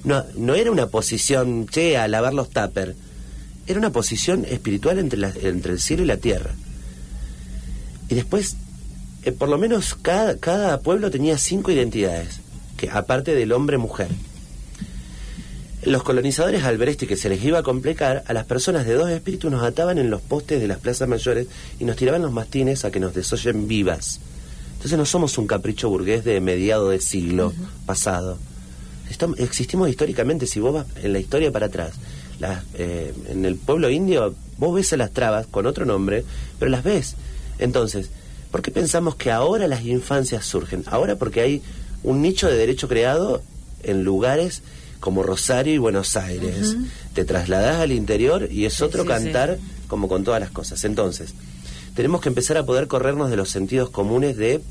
No, 0.03 0.25
no 0.35 0.55
era 0.55 0.71
una 0.71 0.87
posición, 0.87 1.67
che, 1.67 1.97
a 1.97 2.07
lavar 2.07 2.33
los 2.33 2.49
tupper. 2.49 2.95
Era 3.67 3.77
una 3.79 3.91
posición 3.91 4.45
espiritual 4.45 4.97
entre, 4.97 5.19
la- 5.19 5.33
entre 5.43 5.73
el 5.73 5.79
cielo 5.79 6.03
y 6.03 6.07
la 6.07 6.17
tierra. 6.17 6.55
Y 8.09 8.15
después, 8.15 8.55
eh, 9.23 9.31
por 9.31 9.47
lo 9.49 9.57
menos 9.59 9.95
cada, 10.01 10.37
cada 10.37 10.79
pueblo 10.79 11.11
tenía 11.11 11.37
cinco 11.37 11.71
identidades, 11.71 12.39
que 12.77 12.89
aparte 12.89 13.35
del 13.35 13.51
hombre-mujer. 13.51 14.09
Los 15.83 16.03
colonizadores 16.03 16.63
al 16.63 16.77
ver 16.77 16.89
esto 16.89 17.05
y 17.05 17.07
que 17.07 17.15
se 17.17 17.27
les 17.27 17.43
iba 17.43 17.57
a 17.59 17.63
complicar, 17.63 18.23
a 18.27 18.33
las 18.33 18.45
personas 18.45 18.85
de 18.85 18.93
dos 18.93 19.09
espíritus 19.09 19.49
nos 19.51 19.63
ataban 19.63 19.97
en 19.97 20.11
los 20.11 20.21
postes 20.21 20.61
de 20.61 20.67
las 20.67 20.77
plazas 20.77 21.07
mayores 21.07 21.47
y 21.79 21.85
nos 21.85 21.95
tiraban 21.95 22.21
los 22.21 22.31
mastines 22.31 22.85
a 22.85 22.91
que 22.91 22.99
nos 22.99 23.15
desollen 23.15 23.67
vivas. 23.67 24.19
Entonces 24.73 24.97
no 24.97 25.05
somos 25.05 25.37
un 25.39 25.47
capricho 25.47 25.89
burgués 25.89 26.23
de 26.23 26.39
mediado 26.39 26.89
de 26.89 27.01
siglo 27.01 27.51
pasado. 27.87 28.37
Estam- 29.09 29.35
existimos 29.39 29.89
históricamente, 29.89 30.45
si 30.45 30.59
vos 30.59 30.73
vas 30.73 30.85
en 31.03 31.13
la 31.13 31.19
historia 31.19 31.51
para 31.51 31.65
atrás, 31.65 31.93
las, 32.39 32.63
eh, 32.75 33.11
en 33.29 33.45
el 33.45 33.55
pueblo 33.55 33.89
indio, 33.89 34.35
vos 34.57 34.75
ves 34.75 34.93
a 34.93 34.97
las 34.97 35.11
trabas 35.11 35.47
con 35.47 35.65
otro 35.65 35.85
nombre, 35.85 36.23
pero 36.59 36.69
las 36.69 36.83
ves. 36.83 37.15
Entonces, 37.57 38.09
¿por 38.51 38.61
qué 38.61 38.69
pensamos 38.69 39.15
que 39.15 39.31
ahora 39.31 39.67
las 39.67 39.83
infancias 39.83 40.45
surgen? 40.45 40.83
Ahora 40.85 41.15
porque 41.15 41.41
hay 41.41 41.61
un 42.03 42.21
nicho 42.21 42.47
de 42.47 42.55
derecho 42.57 42.87
creado 42.87 43.41
en 43.83 44.03
lugares 44.03 44.61
como 45.01 45.23
Rosario 45.23 45.73
y 45.73 45.77
Buenos 45.79 46.15
Aires. 46.15 46.77
Te 47.13 47.25
trasladás 47.25 47.81
al 47.81 47.91
interior 47.91 48.47
y 48.49 48.63
es 48.63 48.81
otro 48.81 49.01
sí, 49.01 49.09
cantar 49.09 49.57
como 49.87 50.07
con 50.07 50.23
todas 50.23 50.39
las 50.39 50.51
cosas. 50.51 50.85
Entonces, 50.85 51.33
tenemos 51.95 52.21
que 52.21 52.29
empezar 52.29 52.55
a 52.55 52.65
poder 52.65 52.87
corrernos 52.87 53.29
de 53.29 53.35
los 53.35 53.49
sentidos 53.49 53.89
comunes 53.89 54.37
de 54.37 54.61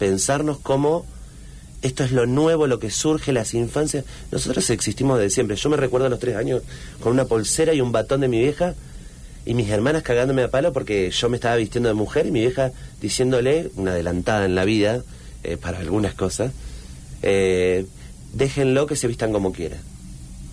pensarnos 0.00 0.58
como 0.58 1.06
esto 1.82 2.02
es 2.02 2.12
lo 2.12 2.26
nuevo, 2.26 2.66
lo 2.66 2.78
que 2.78 2.90
surge, 2.90 3.32
las 3.32 3.52
infancias. 3.52 4.06
Nosotros 4.32 4.68
existimos 4.70 5.18
desde 5.18 5.34
siempre. 5.34 5.54
Yo 5.54 5.68
me 5.68 5.76
recuerdo 5.76 6.06
a 6.06 6.10
los 6.10 6.18
tres 6.18 6.34
años 6.34 6.62
con 7.00 7.12
una 7.12 7.26
pulsera 7.26 7.74
y 7.74 7.80
un 7.82 7.92
batón 7.92 8.22
de 8.22 8.28
mi 8.28 8.40
vieja 8.40 8.74
y 9.44 9.52
mis 9.52 9.68
hermanas 9.68 10.02
cagándome 10.02 10.42
a 10.42 10.50
palo 10.50 10.72
porque 10.72 11.10
yo 11.10 11.28
me 11.28 11.36
estaba 11.36 11.56
vistiendo 11.56 11.90
de 11.90 11.94
mujer 11.94 12.26
y 12.26 12.30
mi 12.30 12.40
vieja 12.40 12.72
diciéndole, 13.02 13.70
una 13.76 13.90
adelantada 13.90 14.46
en 14.46 14.54
la 14.54 14.64
vida, 14.64 15.02
eh, 15.42 15.58
para 15.58 15.78
algunas 15.78 16.14
cosas, 16.14 16.52
eh, 17.22 17.84
déjenlo 18.34 18.86
que 18.86 18.96
se 18.96 19.06
vistan 19.08 19.32
como 19.32 19.52
quieran. 19.52 19.80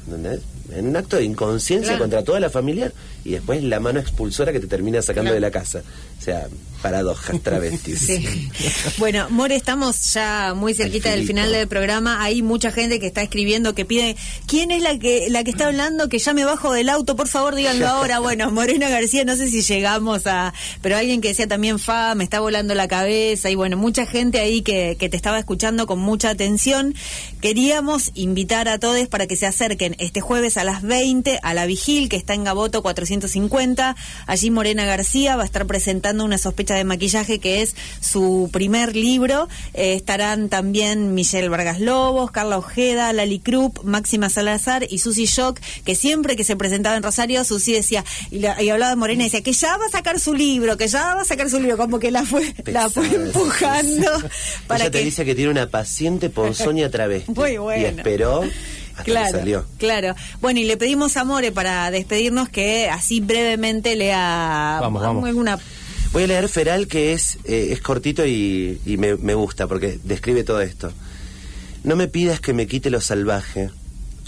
¿Entendés? 0.06 0.41
En 0.74 0.88
un 0.88 0.96
acto 0.96 1.17
de 1.17 1.24
inconsciencia 1.26 1.89
Claro. 1.94 2.04
contra 2.04 2.24
toda 2.24 2.39
la 2.39 2.50
familia 2.50 2.91
y 3.23 3.31
después 3.31 3.63
la 3.63 3.79
mano 3.79 3.99
expulsora 3.99 4.51
que 4.51 4.60
te 4.60 4.67
termina 4.67 5.01
sacando 5.01 5.34
de 5.34 5.39
la 5.39 5.51
casa. 5.51 5.84
O 6.19 6.23
sea, 6.23 6.47
paradojas, 6.81 7.39
travestis. 7.41 7.99
Sí. 7.99 8.49
Bueno, 8.97 9.27
More, 9.29 9.55
estamos 9.55 10.13
ya 10.13 10.53
muy 10.55 10.73
cerquita 10.73 11.12
del 11.12 11.25
final 11.25 11.51
del 11.51 11.67
programa. 11.67 12.23
Hay 12.23 12.41
mucha 12.41 12.71
gente 12.71 12.99
que 12.99 13.07
está 13.07 13.21
escribiendo 13.21 13.73
que 13.73 13.86
pide 13.86 14.15
quién 14.47 14.71
es 14.71 14.81
la 14.81 14.97
que 14.97 15.27
la 15.29 15.43
que 15.43 15.51
está 15.51 15.67
hablando 15.67 16.10
que 16.10 16.19
ya 16.19 16.34
me 16.34 16.45
bajo 16.45 16.73
del 16.73 16.89
auto, 16.89 17.15
por 17.15 17.27
favor, 17.27 17.55
díganlo 17.55 17.88
ahora. 17.88 18.19
Bueno, 18.31 18.51
Morena 18.51 18.88
García, 18.88 19.25
no 19.25 19.36
sé 19.36 19.49
si 19.49 19.62
llegamos 19.62 20.25
a, 20.25 20.53
pero 20.81 20.95
alguien 20.95 21.21
que 21.21 21.29
decía 21.29 21.47
también 21.47 21.79
fa, 21.79 22.13
me 22.15 22.23
está 22.23 22.39
volando 22.39 22.75
la 22.75 22.88
cabeza 22.88 23.49
y 23.49 23.55
bueno, 23.55 23.77
mucha 23.77 24.05
gente 24.05 24.39
ahí 24.39 24.62
que, 24.62 24.95
que 24.97 25.10
te 25.10 25.17
estaba 25.17 25.39
escuchando 25.39 25.88
con 25.88 25.99
mucha 25.99 26.29
atención. 26.29 26.93
Queríamos 27.41 28.12
invitar 28.13 28.69
a 28.69 28.77
todos 28.77 29.07
para 29.07 29.27
que 29.27 29.36
se 29.36 29.47
acerquen 29.47 29.95
este 29.97 30.21
jueves 30.21 30.57
a 30.57 30.63
las 30.63 30.81
20 30.84 31.39
a 31.41 31.53
la 31.53 31.65
Vigil, 31.65 32.10
que 32.10 32.15
está 32.15 32.36
en 32.36 32.43
Gaboto 32.43 32.84
450. 33.19 33.95
Allí 34.28 34.52
Morena 34.52 34.86
García 34.86 35.36
va 35.36 35.43
a 35.43 35.45
estar 35.45 35.65
presentando 35.65 36.24
una 36.24 36.38
sospecha 36.38 36.76
de 36.76 36.84
maquillaje, 36.84 37.39
que 37.39 37.62
es 37.62 37.76
su 38.00 38.50
primer 38.52 38.95
libro. 38.95 39.47
Eh, 39.74 39.93
estarán 39.95 40.50
también 40.50 41.13
Michelle 41.13 41.50
Vargas 41.50 41.80
Lobos, 41.80 42.32
Carla 42.32 42.58
Ojeda, 42.58 43.12
Lali 43.13 43.39
Krupp, 43.39 43.84
Máxima 43.84 44.30
Salazar 44.30 44.86
y 44.89 45.00
Susi 45.00 45.26
Shock, 45.26 45.60
que 45.86 45.95
siempre 45.95 46.36
que 46.36 46.43
se 46.43 46.56
presentaba 46.56 46.95
en 46.95 47.04
Rosario, 47.04 47.43
Susi 47.43 47.74
decía, 47.74 48.04
y, 48.30 48.39
la- 48.39 48.62
y 48.62 48.69
hablaba 48.69 48.91
de 48.91 48.95
Morena, 48.95 49.24
y 49.24 49.26
decía 49.26 49.41
que 49.41 49.54
ya 49.54 49.78
va 49.78 49.86
a 49.86 49.89
sacar 49.89 50.19
su 50.19 50.34
libro, 50.34 50.78
que 50.78 50.88
ya 50.88 51.15
va 51.15 51.21
a 51.21 51.26
sacar 51.26 51.50
su 51.50 51.60
libro, 51.60 51.78
como 51.78 52.00
que 52.00 52.12
la 52.12 52.24
fue, 52.26 52.54
la 52.65 52.89
fue 52.89 53.08
empujando 53.08 54.12
para 54.67 54.84
Ella 54.84 54.91
te 54.91 55.00
que 55.00 55.06
dice 55.06 55.26
que 55.26 55.36
tiene 55.36 55.52
una 55.52 55.67
paciente 55.69 56.30
ponzoña 56.30 56.89
travesti. 56.89 57.32
Muy 57.36 57.58
bueno. 57.58 57.82
Y 57.82 57.86
esperó 57.86 58.43
hasta 59.01 59.11
claro, 59.11 59.31
que 59.31 59.39
salió. 59.39 59.65
Claro. 59.77 60.15
Bueno, 60.41 60.59
y 60.59 60.63
le 60.63 60.77
pedimos 60.77 61.17
a 61.17 61.23
More 61.23 61.51
para 61.51 61.91
despedirnos 61.91 62.49
que 62.49 62.89
así 62.89 63.19
brevemente 63.19 63.95
lea 63.95 64.79
Vamos, 64.81 65.01
vamos. 65.01 65.25
alguna. 65.25 65.59
Voy 66.11 66.23
a 66.23 66.27
leer 66.27 66.49
Feral, 66.49 66.87
que 66.87 67.13
es, 67.13 67.37
eh, 67.45 67.69
es 67.71 67.81
cortito 67.81 68.25
y, 68.25 68.81
y 68.85 68.97
me, 68.97 69.15
me 69.15 69.33
gusta 69.33 69.67
porque 69.67 69.99
describe 70.03 70.43
todo 70.43 70.61
esto. 70.61 70.91
No 71.83 71.95
me 71.95 72.07
pidas 72.07 72.39
que 72.39 72.53
me 72.53 72.67
quite 72.67 72.89
lo 72.89 73.01
salvaje. 73.01 73.69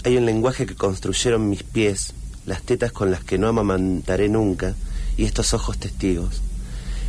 Hay 0.04 0.16
un 0.16 0.26
lenguaje 0.26 0.66
que 0.66 0.74
construyeron 0.74 1.48
mis 1.48 1.62
pies, 1.62 2.14
las 2.46 2.62
tetas 2.62 2.92
con 2.92 3.10
las 3.10 3.22
que 3.22 3.38
no 3.38 3.48
amamantaré 3.48 4.28
nunca, 4.28 4.74
y 5.16 5.24
estos 5.24 5.54
ojos 5.54 5.78
testigos. 5.78 6.42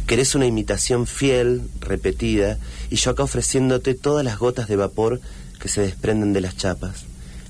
Querés 0.08 0.36
una 0.36 0.46
imitación 0.46 1.08
fiel, 1.08 1.64
repetida, 1.80 2.60
y 2.92 2.98
yo 2.98 3.12
acá 3.12 3.24
ofreciéndote 3.24 3.96
todas 3.96 4.24
las 4.24 4.38
gotas 4.38 4.68
de 4.68 4.76
vapor 4.76 5.20
que 5.60 5.68
se 5.68 5.82
desprenden 5.82 6.32
de 6.32 6.42
las 6.42 6.56
chapas, 6.56 7.06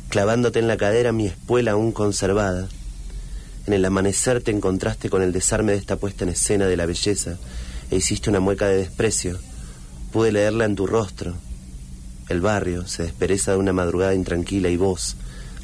clavándote 0.10 0.60
en 0.60 0.68
la 0.68 0.78
cadera 0.78 1.12
mi 1.12 1.28
espuela 1.28 1.72
aún 1.72 1.92
conservada. 1.92 2.68
En 3.68 3.74
el 3.74 3.86
amanecer 3.86 4.42
te 4.42 4.52
encontraste 4.52 5.10
con 5.10 5.22
el 5.22 5.32
desarme 5.32 5.72
de 5.72 5.80
esta 5.80 5.96
puesta 5.96 6.24
en 6.24 6.30
escena 6.30 6.68
de 6.68 6.78
la 6.78 6.86
belleza 6.86 7.38
e 7.90 7.98
hiciste 7.98 8.30
una 8.30 8.40
mueca 8.40 8.68
de 8.68 8.78
desprecio. 8.78 9.40
Pude 10.12 10.32
leerla 10.32 10.66
en 10.66 10.76
tu 10.76 10.88
rostro. 10.88 11.36
El 12.30 12.42
barrio 12.42 12.88
se 12.88 13.04
despereza 13.04 13.52
de 13.52 13.58
una 13.58 13.74
madrugada 13.74 14.14
intranquila 14.14 14.70
y 14.70 14.78
vos, 14.78 15.16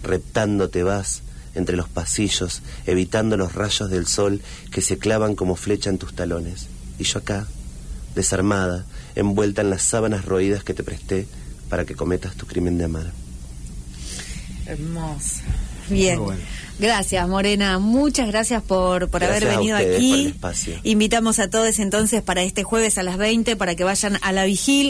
reptando 0.04 0.70
te 0.70 0.84
vas 0.84 1.22
entre 1.54 1.76
los 1.76 1.90
pasillos, 1.90 2.62
evitando 2.86 3.38
los 3.38 3.54
rayos 3.54 3.90
del 3.90 4.08
sol 4.08 4.42
que 4.72 4.82
se 4.82 4.98
clavan 4.98 5.36
como 5.36 5.56
flecha 5.56 5.90
en 5.90 5.98
tus 5.98 6.14
talones. 6.14 6.68
Y 6.98 7.04
yo 7.04 7.20
acá, 7.20 7.48
desarmada, 8.16 8.86
envuelta 9.16 9.62
en 9.62 9.70
las 9.70 9.84
sábanas 9.84 10.26
roídas 10.26 10.64
que 10.64 10.74
te 10.74 10.84
presté 10.84 11.28
para 11.70 11.86
que 11.86 11.96
cometas 11.96 12.36
tu 12.36 12.46
crimen 12.46 12.78
de 12.78 12.86
amar. 12.86 13.21
Hermoso. 14.72 15.42
Bien. 15.90 16.20
Bueno. 16.20 16.42
Gracias, 16.80 17.28
Morena. 17.28 17.78
Muchas 17.78 18.28
gracias 18.28 18.64
por, 18.64 19.08
por 19.10 19.22
Gracias 19.22 19.44
haber 19.44 19.58
venido 19.58 19.78
aquí. 19.78 20.10
por 20.10 20.20
el 20.20 20.28
espacio. 20.28 20.80
Invitamos 20.84 21.38
a 21.38 21.48
todos 21.48 21.78
entonces 21.78 22.24
para 22.24 22.42
este 22.42 22.64
jueves 22.64 22.98
a 22.98 23.04
las 23.04 23.18
20 23.18 23.56
para 23.56 23.76
que 23.76 23.84
vayan 23.84 24.18
a 24.24 24.32
la 24.32 24.46
vigil. 24.46 24.90